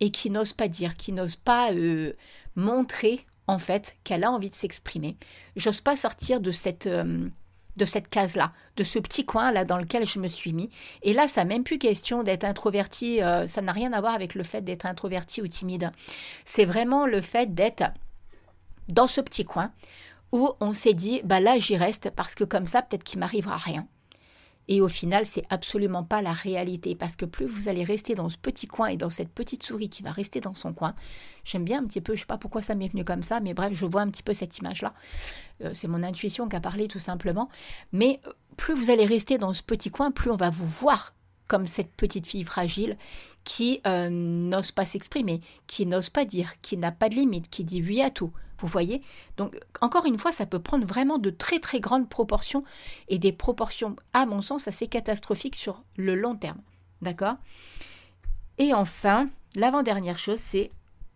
et 0.00 0.10
qui 0.10 0.30
n'ose 0.30 0.52
pas 0.52 0.68
dire, 0.68 0.96
qui 0.96 1.12
n'ose 1.12 1.36
pas 1.36 1.72
euh, 1.72 2.14
montrer, 2.56 3.26
en 3.46 3.58
fait, 3.58 3.96
qu'elle 4.04 4.24
a 4.24 4.32
envie 4.32 4.50
de 4.50 4.54
s'exprimer. 4.54 5.16
J'ose 5.56 5.80
pas 5.80 5.96
sortir 5.96 6.40
de 6.40 6.50
cette, 6.50 6.86
euh, 6.86 7.28
de 7.76 7.84
cette 7.84 8.08
case-là, 8.08 8.52
de 8.76 8.84
ce 8.84 8.98
petit 8.98 9.26
coin-là 9.26 9.64
dans 9.64 9.76
lequel 9.76 10.06
je 10.06 10.18
me 10.18 10.28
suis 10.28 10.54
mis. 10.54 10.70
Et 11.02 11.12
là, 11.12 11.28
ça 11.28 11.42
n'a 11.42 11.46
même 11.46 11.64
plus 11.64 11.78
question 11.78 12.22
d'être 12.22 12.44
introverti, 12.44 13.22
euh, 13.22 13.46
ça 13.46 13.60
n'a 13.60 13.72
rien 13.72 13.92
à 13.92 14.00
voir 14.00 14.14
avec 14.14 14.34
le 14.34 14.42
fait 14.42 14.62
d'être 14.62 14.86
introverti 14.86 15.42
ou 15.42 15.48
timide. 15.48 15.92
C'est 16.46 16.64
vraiment 16.64 17.06
le 17.06 17.20
fait 17.20 17.54
d'être 17.54 17.84
dans 18.88 19.06
ce 19.06 19.20
petit 19.20 19.44
coin 19.44 19.72
où 20.32 20.50
on 20.60 20.72
s'est 20.72 20.94
dit, 20.94 21.20
bah 21.24 21.40
là, 21.40 21.58
j'y 21.58 21.76
reste 21.76 22.10
parce 22.10 22.34
que 22.34 22.44
comme 22.44 22.66
ça, 22.66 22.80
peut-être 22.82 23.04
qu'il 23.04 23.18
m'arrivera 23.18 23.56
rien. 23.56 23.86
Et 24.68 24.80
au 24.82 24.88
final, 24.88 25.24
c'est 25.24 25.44
absolument 25.48 26.04
pas 26.04 26.20
la 26.20 26.32
réalité 26.32 26.94
parce 26.94 27.16
que 27.16 27.24
plus 27.24 27.46
vous 27.46 27.68
allez 27.68 27.84
rester 27.84 28.14
dans 28.14 28.28
ce 28.28 28.36
petit 28.36 28.66
coin 28.66 28.88
et 28.88 28.96
dans 28.96 29.10
cette 29.10 29.30
petite 29.30 29.62
souris 29.62 29.88
qui 29.88 30.02
va 30.02 30.10
rester 30.10 30.40
dans 30.40 30.54
son 30.54 30.74
coin, 30.74 30.94
j'aime 31.44 31.64
bien 31.64 31.82
un 31.82 31.86
petit 31.86 32.02
peu, 32.02 32.14
je 32.14 32.20
sais 32.20 32.26
pas 32.26 32.38
pourquoi 32.38 32.60
ça 32.60 32.74
m'est 32.74 32.88
venu 32.88 33.04
comme 33.04 33.22
ça, 33.22 33.40
mais 33.40 33.54
bref, 33.54 33.72
je 33.74 33.86
vois 33.86 34.02
un 34.02 34.08
petit 34.08 34.22
peu 34.22 34.34
cette 34.34 34.58
image-là. 34.58 34.92
Euh, 35.64 35.72
c'est 35.72 35.88
mon 35.88 36.02
intuition 36.02 36.48
qui 36.48 36.56
a 36.56 36.60
parlé 36.60 36.86
tout 36.86 36.98
simplement. 36.98 37.48
Mais 37.92 38.20
euh, 38.26 38.32
plus 38.56 38.74
vous 38.74 38.90
allez 38.90 39.06
rester 39.06 39.38
dans 39.38 39.52
ce 39.52 39.62
petit 39.62 39.90
coin, 39.90 40.10
plus 40.10 40.30
on 40.30 40.36
va 40.36 40.50
vous 40.50 40.66
voir 40.66 41.14
comme 41.46 41.66
cette 41.66 41.90
petite 41.92 42.26
fille 42.26 42.44
fragile 42.44 42.98
qui 43.44 43.80
euh, 43.86 44.10
n'ose 44.10 44.70
pas 44.70 44.84
s'exprimer, 44.84 45.40
qui 45.66 45.86
n'ose 45.86 46.10
pas 46.10 46.26
dire, 46.26 46.60
qui 46.60 46.76
n'a 46.76 46.92
pas 46.92 47.08
de 47.08 47.14
limite, 47.14 47.48
qui 47.48 47.64
dit 47.64 47.82
oui 47.82 48.02
à 48.02 48.10
tout. 48.10 48.32
Vous 48.60 48.68
voyez 48.68 49.02
Donc, 49.36 49.58
encore 49.80 50.06
une 50.06 50.18
fois, 50.18 50.32
ça 50.32 50.46
peut 50.46 50.58
prendre 50.58 50.86
vraiment 50.86 51.18
de 51.18 51.30
très 51.30 51.60
très 51.60 51.80
grandes 51.80 52.08
proportions 52.08 52.64
et 53.08 53.18
des 53.18 53.32
proportions, 53.32 53.96
à 54.12 54.26
mon 54.26 54.42
sens, 54.42 54.66
assez 54.68 54.88
catastrophiques 54.88 55.56
sur 55.56 55.82
le 55.96 56.14
long 56.14 56.34
terme. 56.34 56.60
D'accord? 57.00 57.36
Et 58.58 58.74
enfin, 58.74 59.28
l'avant-dernière 59.54 60.18
chose, 60.18 60.40
c'est 60.40 60.70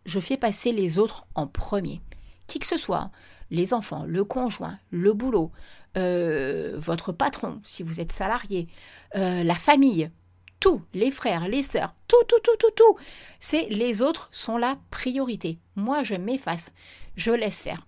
je 0.07 0.21
fais 0.21 0.37
passer 0.37 0.73
les 0.73 0.99
autres 0.99 1.27
en 1.35 1.47
premier. 1.47 2.01
Qui 2.47 2.59
que 2.59 2.67
ce 2.67 2.77
soit, 2.77 3.11
les 3.51 3.75
enfants, 3.75 4.05
le 4.07 4.25
conjoint, 4.25 4.79
le 4.91 5.13
boulot, 5.13 5.53
euh, 5.97 6.75
votre 6.79 7.13
patron, 7.13 7.61
si 7.65 7.83
vous 7.83 8.01
êtes 8.01 8.13
salarié, 8.13 8.69
euh, 9.17 9.45
la 9.45 9.55
famille, 9.55 10.11
tout, 10.59 10.81
les 10.95 11.11
frères, 11.11 11.49
les 11.49 11.63
sœurs, 11.63 11.95
tout, 12.09 12.23
tout, 12.29 12.39
tout, 12.43 12.57
tout, 12.59 12.71
tout. 12.75 12.97
C'est 13.41 13.67
les 13.69 14.01
autres 14.01 14.29
sont 14.33 14.57
la 14.57 14.79
priorité. 14.91 15.59
Moi, 15.77 16.03
je 16.03 16.15
m'efface, 16.15 16.73
je 17.17 17.31
laisse 17.31 17.61
faire. 17.61 17.87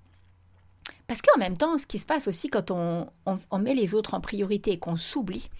Parce 1.06 1.22
qu'en 1.22 1.38
même 1.38 1.56
temps, 1.56 1.78
ce 1.78 1.86
qui 1.86 1.98
se 1.98 2.06
passe 2.06 2.28
aussi 2.28 2.48
quand 2.48 2.70
on, 2.70 3.08
met 3.58 3.74
les 3.74 3.94
autres 3.94 4.14
en 4.14 4.20
priorité 4.20 4.72
et 4.72 4.78
qu'on 4.78 4.96
s'oublie, 4.96 5.50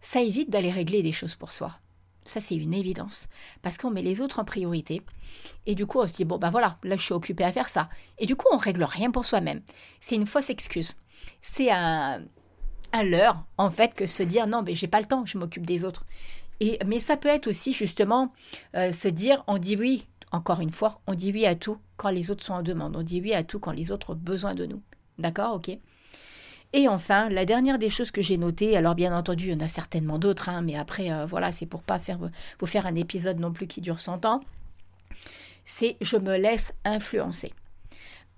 ça 0.00 0.20
évite 0.20 0.50
d'aller 0.50 0.70
régler 0.70 1.02
des 1.02 1.12
choses 1.12 1.36
pour 1.36 1.52
soi. 1.52 1.78
Ça, 2.24 2.40
c'est 2.40 2.54
une 2.54 2.72
évidence. 2.72 3.28
Parce 3.62 3.76
qu'on 3.76 3.90
met 3.90 4.02
les 4.02 4.20
autres 4.20 4.38
en 4.38 4.44
priorité. 4.44 5.02
Et 5.66 5.74
du 5.74 5.86
coup, 5.86 5.98
on 6.00 6.06
se 6.06 6.14
dit, 6.14 6.24
bon, 6.24 6.38
ben 6.38 6.50
voilà, 6.50 6.78
là, 6.84 6.96
je 6.96 7.02
suis 7.02 7.14
occupé 7.14 7.44
à 7.44 7.52
faire 7.52 7.68
ça. 7.68 7.88
Et 8.18 8.26
du 8.26 8.36
coup, 8.36 8.46
on 8.52 8.58
règle 8.58 8.84
rien 8.84 9.10
pour 9.10 9.24
soi-même. 9.24 9.60
C'est 10.00 10.14
une 10.14 10.26
fausse 10.26 10.50
excuse. 10.50 10.94
C'est 11.40 11.70
un, 11.70 12.22
à 12.92 13.02
l'heure, 13.02 13.44
en 13.58 13.70
fait, 13.70 13.94
que 13.94 14.06
se 14.06 14.22
dire 14.22 14.46
non, 14.46 14.62
mais 14.62 14.74
j'ai 14.74 14.86
pas 14.86 15.00
le 15.00 15.06
temps, 15.06 15.26
je 15.26 15.38
m'occupe 15.38 15.66
des 15.66 15.84
autres. 15.84 16.04
Et, 16.60 16.78
mais 16.86 17.00
ça 17.00 17.16
peut 17.16 17.28
être 17.28 17.48
aussi 17.48 17.72
justement 17.72 18.32
euh, 18.76 18.92
se 18.92 19.08
dire 19.08 19.42
on 19.48 19.58
dit 19.58 19.76
oui, 19.76 20.06
encore 20.32 20.60
une 20.60 20.72
fois, 20.72 21.00
on 21.06 21.14
dit 21.14 21.30
oui 21.30 21.46
à 21.46 21.54
tout 21.54 21.78
quand 21.96 22.10
les 22.10 22.30
autres 22.30 22.44
sont 22.44 22.54
en 22.54 22.62
demande, 22.62 22.96
on 22.96 23.02
dit 23.02 23.20
oui 23.20 23.34
à 23.34 23.44
tout 23.44 23.60
quand 23.60 23.72
les 23.72 23.92
autres 23.92 24.14
ont 24.14 24.16
besoin 24.16 24.54
de 24.54 24.66
nous. 24.66 24.82
D'accord 25.18 25.54
Ok 25.54 25.78
et 26.74 26.88
enfin, 26.88 27.28
la 27.28 27.44
dernière 27.44 27.78
des 27.78 27.90
choses 27.90 28.10
que 28.10 28.22
j'ai 28.22 28.38
notées, 28.38 28.78
alors 28.78 28.94
bien 28.94 29.14
entendu, 29.14 29.48
il 29.48 29.52
y 29.52 29.54
en 29.54 29.60
a 29.60 29.68
certainement 29.68 30.18
d'autres, 30.18 30.48
hein, 30.48 30.62
mais 30.62 30.74
après, 30.74 31.12
euh, 31.12 31.26
voilà, 31.26 31.52
c'est 31.52 31.66
pour 31.66 31.82
pas 31.82 31.98
faire, 31.98 32.18
vous 32.18 32.66
faire 32.66 32.86
un 32.86 32.94
épisode 32.94 33.38
non 33.38 33.52
plus 33.52 33.66
qui 33.66 33.82
dure 33.82 34.00
100 34.00 34.24
ans, 34.24 34.40
c'est 35.66 35.98
je 36.00 36.16
me 36.16 36.38
laisse 36.38 36.72
influencer. 36.86 37.52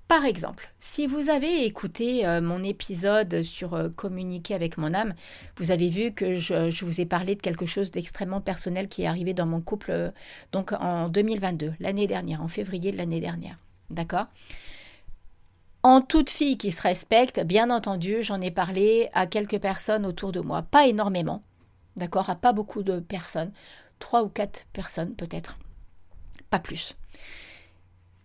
Par 0.09 0.27
exemple, 0.27 0.71
si 0.81 1.07
vous 1.07 1.31
avez 1.31 1.65
écouté 1.65 2.27
euh, 2.27 2.43
mon 2.43 2.63
épisode 2.63 3.43
sur 3.43 3.73
euh, 3.73 3.89
communiquer 3.89 4.55
avec 4.55 4.77
mon 4.77 4.93
âme, 4.93 5.15
vous 5.57 5.71
avez 5.71 5.89
vu 5.89 6.13
que 6.13 6.37
je, 6.37 6.85
vous 6.85 7.01
ai 7.01 7.07
parlé 7.07 7.35
de 7.35 7.41
quelque 7.41 7.65
chose 7.65 7.91
d'extrêmement 7.91 8.43
personnel 8.43 8.89
qui 8.89 9.03
est 9.03 9.07
arrivé 9.07 9.33
dans 9.33 9.47
mon 9.47 9.63
couple 9.63 9.91
euh, 9.91 10.11
donc 10.53 10.73
en 10.73 11.09
2022, 11.09 11.73
l'année 11.81 12.07
dernière, 12.07 12.43
en 12.43 12.49
février 12.49 12.93
de 12.93 12.99
l'année 12.99 13.21
dernière. 13.21 13.59
D'accord? 13.89 14.27
En 15.83 16.03
toute 16.03 16.31
fille 16.31 16.59
qui 16.59 16.71
se 16.71 16.83
respecte, 16.83 17.41
bien 17.41 17.71
entendu, 17.71 18.23
j'en 18.23 18.41
ai 18.43 18.51
parlé 18.51 19.09
à 19.15 19.27
quelques 19.27 19.59
personnes 19.59 20.05
autour 20.05 20.33
de 20.33 20.41
moi, 20.41 20.63
pas 20.63 20.87
énormément, 20.87 21.43
d'accord, 21.97 22.29
à 22.29 22.35
pas 22.35 22.53
beaucoup 22.53 22.83
de 22.83 23.01
personnes, 23.01 23.53
trois 23.99 24.23
ou 24.23 24.29
quatre 24.29 24.67
personnes 24.75 25.15
peut-être, 25.15 25.57
pas 26.51 26.59
plus. 26.59 26.95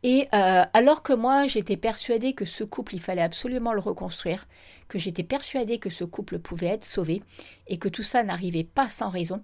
Et 0.03 0.27
euh, 0.33 0.63
alors 0.73 1.03
que 1.03 1.13
moi, 1.13 1.45
j'étais 1.47 1.77
persuadée 1.77 2.33
que 2.33 2.45
ce 2.45 2.63
couple, 2.63 2.95
il 2.95 3.01
fallait 3.01 3.21
absolument 3.21 3.73
le 3.73 3.81
reconstruire, 3.81 4.47
que 4.87 4.97
j'étais 4.97 5.23
persuadée 5.23 5.77
que 5.77 5.89
ce 5.89 6.05
couple 6.05 6.39
pouvait 6.39 6.67
être 6.67 6.85
sauvé 6.85 7.21
et 7.67 7.77
que 7.77 7.89
tout 7.89 8.03
ça 8.03 8.23
n'arrivait 8.23 8.63
pas 8.63 8.89
sans 8.89 9.09
raison, 9.09 9.43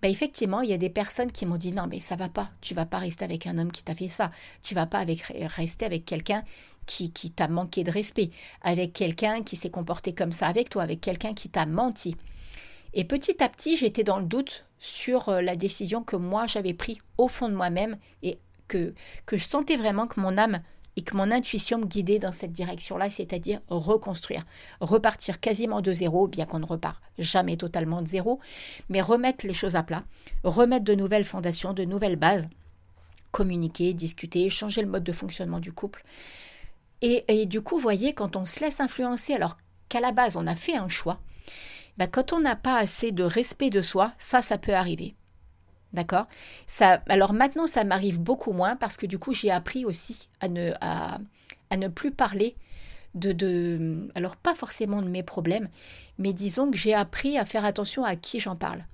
ben 0.00 0.10
effectivement, 0.10 0.60
il 0.60 0.70
y 0.70 0.74
a 0.74 0.78
des 0.78 0.90
personnes 0.90 1.32
qui 1.32 1.46
m'ont 1.46 1.56
dit 1.56 1.72
non, 1.72 1.86
mais 1.86 2.00
ça 2.00 2.16
va 2.16 2.28
pas, 2.28 2.50
tu 2.60 2.74
vas 2.74 2.86
pas 2.86 2.98
rester 2.98 3.24
avec 3.24 3.46
un 3.46 3.58
homme 3.58 3.72
qui 3.72 3.82
t'a 3.82 3.94
fait 3.94 4.08
ça, 4.08 4.30
tu 4.62 4.74
vas 4.74 4.86
pas 4.86 5.04
rester 5.56 5.86
avec 5.86 6.04
quelqu'un 6.04 6.44
qui, 6.86 7.10
qui 7.10 7.30
t'a 7.30 7.48
manqué 7.48 7.84
de 7.84 7.90
respect, 7.90 8.30
avec 8.60 8.92
quelqu'un 8.92 9.42
qui 9.42 9.56
s'est 9.56 9.70
comporté 9.70 10.12
comme 10.14 10.32
ça 10.32 10.46
avec 10.46 10.68
toi, 10.68 10.82
avec 10.82 11.00
quelqu'un 11.00 11.32
qui 11.32 11.48
t'a 11.48 11.64
menti. 11.64 12.16
Et 12.92 13.04
petit 13.04 13.42
à 13.42 13.48
petit, 13.48 13.76
j'étais 13.76 14.04
dans 14.04 14.18
le 14.18 14.26
doute 14.26 14.66
sur 14.78 15.30
euh, 15.30 15.40
la 15.40 15.56
décision 15.56 16.02
que 16.02 16.16
moi 16.16 16.46
j'avais 16.46 16.74
prise 16.74 16.98
au 17.16 17.26
fond 17.26 17.48
de 17.48 17.54
moi-même 17.54 17.96
et 18.22 18.38
que, 18.68 18.94
je 19.30 19.44
sentais 19.44 19.76
vraiment 19.76 20.06
que 20.06 20.20
mon 20.20 20.38
âme 20.38 20.62
et 20.96 21.02
que 21.02 21.16
mon 21.16 21.30
intuition 21.30 21.78
me 21.78 21.86
guidait 21.86 22.20
dans 22.20 22.32
cette 22.32 22.52
direction-là, 22.52 23.10
c'est-à-dire 23.10 23.60
reconstruire, 23.68 24.46
repartir 24.80 25.40
quasiment 25.40 25.80
de 25.80 25.92
zéro, 25.92 26.28
bien 26.28 26.46
qu'on 26.46 26.60
ne 26.60 26.66
repart 26.66 27.02
jamais 27.18 27.56
totalement 27.56 28.00
de 28.00 28.06
zéro, 28.06 28.38
mais 28.88 29.00
remettre 29.00 29.46
les 29.46 29.54
choses 29.54 29.74
à 29.74 29.82
plat, 29.82 30.04
remettre 30.44 30.84
de 30.84 30.94
nouvelles 30.94 31.24
fondations, 31.24 31.72
de 31.72 31.84
nouvelles 31.84 32.16
bases, 32.16 32.48
communiquer, 33.32 33.92
discuter, 33.92 34.48
changer 34.50 34.82
le 34.82 34.88
mode 34.88 35.04
de 35.04 35.12
fonctionnement 35.12 35.58
du 35.58 35.72
couple. 35.72 36.04
Et, 37.02 37.24
et 37.26 37.46
du 37.46 37.60
coup, 37.60 37.74
vous 37.74 37.82
voyez, 37.82 38.14
quand 38.14 38.36
on 38.36 38.46
se 38.46 38.60
laisse 38.60 38.80
influencer, 38.80 39.34
alors 39.34 39.58
qu'à 39.88 40.00
la 40.00 40.12
base 40.12 40.36
on 40.36 40.46
a 40.46 40.54
fait 40.54 40.76
un 40.76 40.88
choix, 40.88 41.18
ben, 41.96 42.08
quand 42.08 42.32
on 42.32 42.40
n'a 42.40 42.56
pas 42.56 42.78
assez 42.78 43.12
de 43.12 43.24
respect 43.24 43.70
de 43.70 43.82
soi, 43.82 44.12
ça, 44.18 44.42
ça 44.42 44.58
peut 44.58 44.74
arriver. 44.74 45.14
D'accord? 45.94 46.26
Ça, 46.66 47.02
Alors 47.08 47.32
maintenant, 47.32 47.68
ça 47.68 47.84
m'arrive 47.84 48.18
beaucoup 48.18 48.52
moins 48.52 48.74
parce 48.74 48.96
que 48.96 49.06
du 49.06 49.18
coup, 49.18 49.32
j'ai 49.32 49.52
appris 49.52 49.84
aussi 49.84 50.28
à 50.40 50.48
ne, 50.48 51.88
plus 51.88 52.10
parler 52.10 52.56
de, 53.14 54.10
Alors, 54.16 54.34
pas 54.34 54.56
forcément 54.56 55.02
de 55.02 55.08
mes 55.08 55.22
problèmes, 55.22 55.68
mais 56.18 56.32
disons 56.32 56.68
que 56.68 56.76
j'ai 56.76 56.94
appris 56.94 57.38
à 57.38 57.44
faire 57.44 57.64
attention 57.64 58.04
à 58.04 58.16
qui 58.16 58.40
j'en 58.40 58.56
parle. 58.56 58.84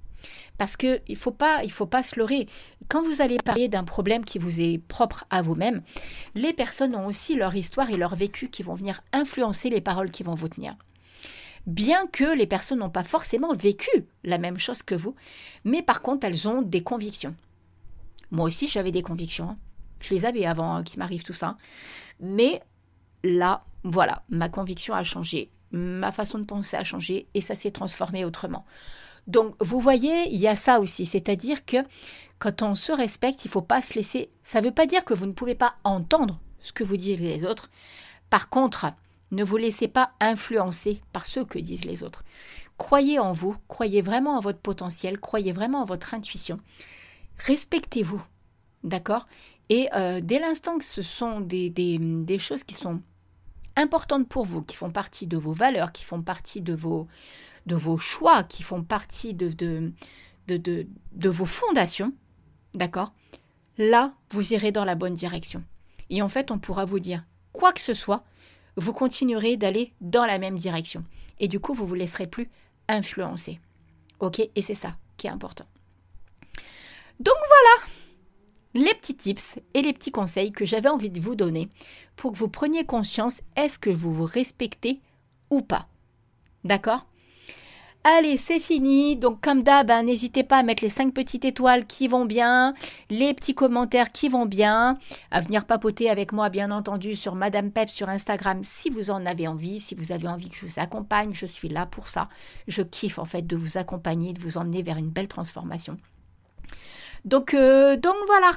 Parce 0.59 0.77
qu'il 0.77 1.01
ne 1.09 1.15
faut 1.15 1.33
pas 1.33 2.03
se 2.03 2.19
leurrer. 2.19 2.47
Quand 2.89 3.03
vous 3.03 3.23
allez 3.23 3.39
parler 3.39 3.69
d'un 3.69 3.85
problème 3.85 4.23
qui 4.23 4.39
vous 4.39 4.61
est 4.61 4.77
propre 4.77 5.25
à 5.31 5.41
vous-même, 5.41 5.81
les 6.35 6.53
personnes 6.53 6.95
ont 6.95 7.07
aussi 7.07 7.35
leur 7.35 7.57
histoire 7.57 7.89
et 7.89 7.97
leur 7.97 8.15
vécu 8.15 8.51
qui 8.51 8.63
vont 8.63 8.75
venir 8.75 9.03
influencer 9.15 9.71
les 9.71 9.81
paroles 9.81 10.11
qui 10.11 10.23
vont 10.23 10.35
vous 10.35 10.51
tenir 10.51 10.77
bien 11.67 12.07
que 12.07 12.37
les 12.37 12.47
personnes 12.47 12.79
n'ont 12.79 12.91
pas 12.91 13.05
forcément 13.05 13.55
vécu 13.55 13.91
la 14.25 14.39
même 14.39 14.59
chose 14.59 14.83
que 14.83 14.95
vous, 14.95 15.15
mais 15.65 15.83
par 15.83 16.03
contre 16.03 16.27
elles 16.27 16.49
ont 16.49 16.63
des 16.63 16.83
convictions. 16.83 17.35
Moi 18.31 18.47
aussi 18.47 18.69
j'avais 18.69 18.93
des 18.93 19.03
convictions, 19.03 19.51
hein. 19.51 19.59
je 20.01 20.15
les 20.15 20.25
avais 20.25 20.47
avant 20.47 20.77
hein, 20.77 20.83
qu'il 20.83 20.99
m'arrive 20.99 21.23
tout 21.23 21.33
ça, 21.33 21.57
mais 22.21 22.63
là, 23.25 23.65
voilà, 23.85 24.23
ma 24.29 24.49
conviction 24.49 24.95
a 24.95 25.03
changé, 25.03 25.51
ma 25.73 26.13
façon 26.13 26.39
de 26.39 26.45
penser 26.45 26.77
a 26.77 26.85
changé 26.85 27.27
et 27.35 27.41
ça 27.41 27.55
s'est 27.55 27.71
transformé 27.71 28.25
autrement. 28.25 28.65
Donc 29.27 29.55
vous 29.61 29.81
voyez, 29.81 30.29
il 30.33 30.41
y 30.41 30.49
a 30.49 30.57
ça 30.57 30.81
aussi, 30.81 31.07
c'est-à-dire 31.07 31.65
que 31.65 31.77
quand 32.39 32.63
on 32.63 32.75
se 32.75 32.91
respecte, 32.91 33.45
il 33.45 33.49
ne 33.49 33.53
faut 33.53 33.63
pas 33.63 33.83
se 33.83 33.95
laisser... 33.95 34.31
Ça 34.43 34.61
ne 34.61 34.67
veut 34.67 34.73
pas 34.73 34.87
dire 34.87 35.05
que 35.05 35.13
vous 35.13 35.27
ne 35.27 35.33
pouvez 35.33 35.55
pas 35.55 35.75
entendre 35.85 36.41
ce 36.61 36.73
que 36.73 36.83
vous 36.83 36.97
disent 36.97 37.21
les 37.21 37.45
autres. 37.45 37.71
Par 38.31 38.49
contre, 38.49 38.87
ne 39.31 39.45
vous 39.45 39.57
laissez 39.57 39.89
pas 39.89 40.13
influencer 40.21 41.01
par 41.13 41.27
ce 41.27 41.41
que 41.41 41.59
disent 41.59 41.85
les 41.85 42.03
autres. 42.03 42.25
Croyez 42.79 43.19
en 43.19 43.33
vous, 43.33 43.57
croyez 43.69 44.03
vraiment 44.03 44.37
en 44.37 44.41
votre 44.41 44.59
potentiel, 44.59 45.21
croyez 45.21 45.53
vraiment 45.53 45.83
en 45.83 45.85
votre 45.85 46.15
intuition. 46.15 46.59
Respectez-vous, 47.39 48.23
d'accord? 48.85 49.27
Et 49.69 49.89
euh, 49.95 50.21
dès 50.23 50.39
l'instant 50.39 50.79
que 50.79 50.85
ce 50.85 51.03
sont 51.03 51.41
des, 51.41 52.39
choses 52.39 52.65
qui 52.65 52.75
sont 52.75 53.01
importantes 53.77 54.29
pour 54.29 54.45
vous, 54.45 54.63
qui 54.63 54.77
font 54.77 54.91
partie 54.91 55.27
de 55.27 55.37
vos 55.37 55.53
valeurs, 55.53 55.93
qui 55.93 56.05
font 56.05 56.23
partie 56.23 56.61
de 56.61 56.75
vos, 56.75 57.07
choix, 57.99 58.45
qui 58.45 58.63
font 58.63 58.83
partie 58.83 59.35
de 59.35 59.93
vos 60.49 61.45
fondations, 61.45 62.13
d'accord? 62.75 63.13
Là, 63.79 64.13
vous 64.31 64.53
irez 64.53 64.73
dans 64.73 64.85
la 64.85 64.95
bonne 64.95 65.15
direction. 65.15 65.65
Et 66.11 66.23
en 66.23 66.29
fait, 66.29 66.51
on 66.51 66.59
pourra 66.59 66.85
vous 66.85 66.99
dire 66.99 67.25
quoi 67.53 67.73
que 67.73 67.81
ce 67.81 67.95
soit, 67.95 68.25
vous 68.81 68.93
continuerez 68.93 69.57
d'aller 69.57 69.93
dans 70.01 70.25
la 70.25 70.39
même 70.39 70.57
direction. 70.57 71.05
Et 71.39 71.49
du 71.49 71.61
coup, 71.61 71.75
vous 71.75 71.85
ne 71.85 71.89
vous 71.89 71.95
laisserez 71.95 72.27
plus 72.27 72.51
influencer. 72.89 73.61
Ok 74.21 74.41
Et 74.41 74.63
c'est 74.63 74.75
ça 74.75 74.97
qui 75.17 75.27
est 75.27 75.31
important. 75.31 75.67
Donc 77.21 77.37
voilà 77.37 77.91
les 78.75 78.95
petits 78.95 79.17
tips 79.17 79.59
et 79.75 79.83
les 79.83 79.93
petits 79.93 80.13
conseils 80.13 80.53
que 80.53 80.65
j'avais 80.65 80.89
envie 80.89 81.11
de 81.11 81.21
vous 81.21 81.35
donner 81.35 81.69
pour 82.17 82.33
que 82.33 82.39
vous 82.39 82.49
preniez 82.49 82.85
conscience 82.85 83.43
est-ce 83.57 83.79
que 83.79 83.91
vous 83.91 84.13
vous 84.13 84.25
respectez 84.25 85.01
ou 85.51 85.61
pas. 85.61 85.89
D'accord? 86.65 87.07
Allez, 88.03 88.39
c'est 88.39 88.61
fini. 88.61 89.15
Donc, 89.17 89.43
comme 89.43 89.63
d'hab, 89.63 89.91
hein, 89.91 90.05
n'hésitez 90.05 90.43
pas 90.43 90.59
à 90.59 90.63
mettre 90.63 90.83
les 90.83 90.89
5 90.89 91.13
petites 91.13 91.45
étoiles 91.45 91.87
qui 91.87 92.09
vont 92.09 92.25
bien, 92.25 92.73
les 93.11 93.35
petits 93.35 93.55
commentaires 93.55 94.11
qui 94.11 94.31
vont 94.31 94.47
bien, 94.47 94.99
à 95.31 95.41
venir 95.43 95.67
papoter 95.67 96.09
avec 96.09 96.33
moi, 96.33 96.49
bien 96.49 96.71
entendu, 96.71 97.15
sur 97.15 97.35
Madame 97.35 97.71
Pep 97.71 97.91
sur 97.91 98.09
Instagram 98.09 98.61
si 98.63 98.89
vous 98.89 99.11
en 99.11 99.27
avez 99.27 99.47
envie, 99.49 99.81
si 99.81 99.95
vous 99.95 100.13
avez 100.13 100.29
envie 100.29 100.49
que 100.49 100.57
je 100.57 100.65
vous 100.65 100.81
accompagne, 100.81 101.35
je 101.35 101.45
suis 101.45 101.69
là 101.69 101.85
pour 101.85 102.09
ça. 102.09 102.31
Je 102.69 102.81
kiffe 102.81 103.19
en 103.19 103.27
fait 103.27 103.47
de 103.47 103.57
vous 103.57 103.77
accompagner, 103.77 104.33
de 104.33 104.41
vous 104.41 104.57
emmener 104.57 104.83
vers 104.83 104.97
une 104.97 105.11
belle 105.11 105.29
transformation. 105.29 105.99
Donc, 107.25 107.55
euh, 107.55 107.97
donc 107.97 108.17
voilà. 108.27 108.53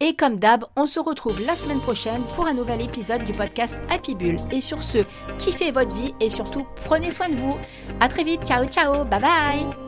Et 0.00 0.14
comme 0.14 0.38
d'hab, 0.38 0.64
on 0.76 0.86
se 0.86 1.00
retrouve 1.00 1.40
la 1.46 1.56
semaine 1.56 1.80
prochaine 1.80 2.22
pour 2.34 2.46
un 2.46 2.52
nouvel 2.52 2.82
épisode 2.82 3.24
du 3.24 3.32
podcast 3.32 3.76
Happy 3.90 4.14
Bull. 4.14 4.36
Et 4.52 4.60
sur 4.60 4.82
ce, 4.82 4.98
kiffez 5.38 5.70
votre 5.70 5.92
vie 5.94 6.14
et 6.20 6.28
surtout 6.28 6.66
prenez 6.84 7.12
soin 7.12 7.28
de 7.28 7.36
vous. 7.36 7.58
À 8.00 8.08
très 8.08 8.24
vite. 8.24 8.44
Ciao, 8.44 8.66
ciao. 8.66 9.04
Bye 9.04 9.20
bye. 9.20 9.85